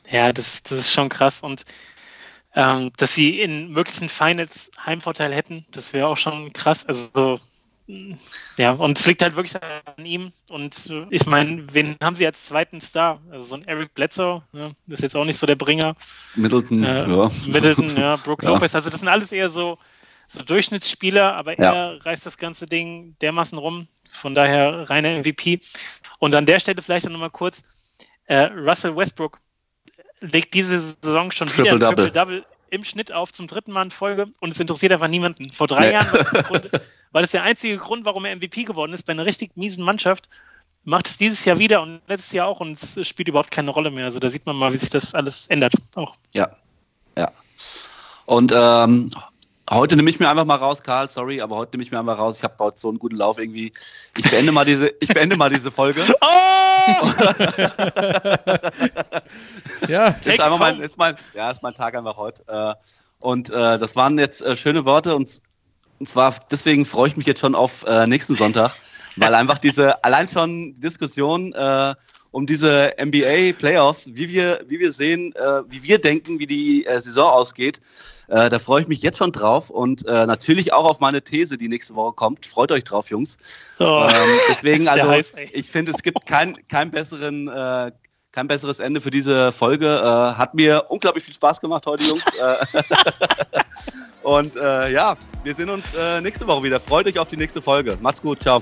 [0.09, 1.41] Ja, das, das ist schon krass.
[1.41, 1.63] Und
[2.55, 6.85] ähm, dass sie in möglichen Finals Heimvorteil hätten, das wäre auch schon krass.
[6.85, 7.39] Also so,
[8.57, 10.33] ja, und es liegt halt wirklich an ihm.
[10.49, 13.21] Und äh, ich meine, wen haben sie als zweiten Star?
[13.31, 14.75] Also so ein Eric Bledsoe, ne?
[14.87, 15.95] das ist jetzt auch nicht so der Bringer.
[16.35, 17.31] Middleton, Äh, ja.
[17.47, 18.49] Middleton, ja, Brook Ja.
[18.49, 19.77] Lopez, also das sind alles eher so,
[20.27, 21.73] so Durchschnittsspieler, aber Ja.
[21.73, 23.87] er reißt das ganze Ding dermaßen rum.
[24.11, 25.61] Von daher reiner MVP.
[26.19, 27.63] Und an der Stelle vielleicht noch mal kurz,
[28.25, 29.39] äh, Russell Westbrook
[30.19, 32.45] legt diese Saison schon wieder ein Triple-Double.
[32.69, 35.49] Im Schnitt auf zum dritten Mal in Folge und es interessiert einfach niemanden.
[35.49, 35.91] Vor drei Nee.
[35.93, 36.71] Jahren war das, der Grund,
[37.11, 40.29] war das der einzige Grund, warum er MVP geworden ist, bei einer richtig miesen Mannschaft.
[40.83, 43.91] Macht es dieses Jahr wieder und letztes Jahr auch und es spielt überhaupt keine Rolle
[43.91, 44.05] mehr.
[44.05, 45.73] Also da sieht man mal, wie sich das alles ändert.
[45.95, 46.15] Auch.
[46.31, 46.51] Ja,
[47.17, 47.31] ja.
[48.25, 49.11] Und ähm,
[49.71, 52.17] heute nehme ich mir einfach mal raus, Karl, sorry, aber heute nehme ich mir einfach
[52.17, 52.37] raus.
[52.37, 53.71] Ich habe heute so einen guten Lauf irgendwie.
[54.17, 56.03] Ich beende mal diese, ich beende mal diese Folge.
[56.23, 57.07] Oh!
[59.87, 62.43] Ja, ist einfach mein, ist mein, ja, ist mein Tag einfach heute.
[62.47, 62.73] Äh,
[63.19, 65.41] und äh, das waren jetzt äh, schöne Worte und,
[65.99, 68.71] und zwar deswegen freue ich mich jetzt schon auf äh, nächsten Sonntag,
[69.15, 71.93] weil einfach diese allein schon Diskussion äh,
[72.31, 76.85] um diese NBA Playoffs, wie wir wie wir sehen, äh, wie wir denken, wie die
[76.85, 77.81] äh, Saison ausgeht,
[78.27, 81.57] äh, da freue ich mich jetzt schon drauf und äh, natürlich auch auf meine These,
[81.57, 82.45] die nächste Woche kommt.
[82.45, 83.37] Freut euch drauf, Jungs.
[83.79, 84.07] Oh.
[84.09, 84.19] Ähm,
[84.49, 87.91] deswegen, also, heiß, ich finde, es gibt kein, kein, besseren, äh,
[88.31, 89.87] kein besseres Ende für diese Folge.
[89.87, 92.25] Äh, hat mir unglaublich viel Spaß gemacht heute, Jungs.
[92.25, 92.81] Äh,
[94.23, 96.79] Und äh, ja, wir sehen uns äh, nächste Woche wieder.
[96.79, 97.97] Freut euch auf die nächste Folge.
[98.01, 98.41] Macht's gut.
[98.41, 98.61] Ciao.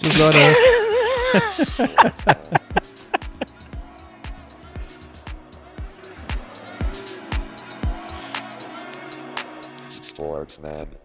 [0.00, 0.38] tschüss Leute.
[9.90, 10.99] Sportsman.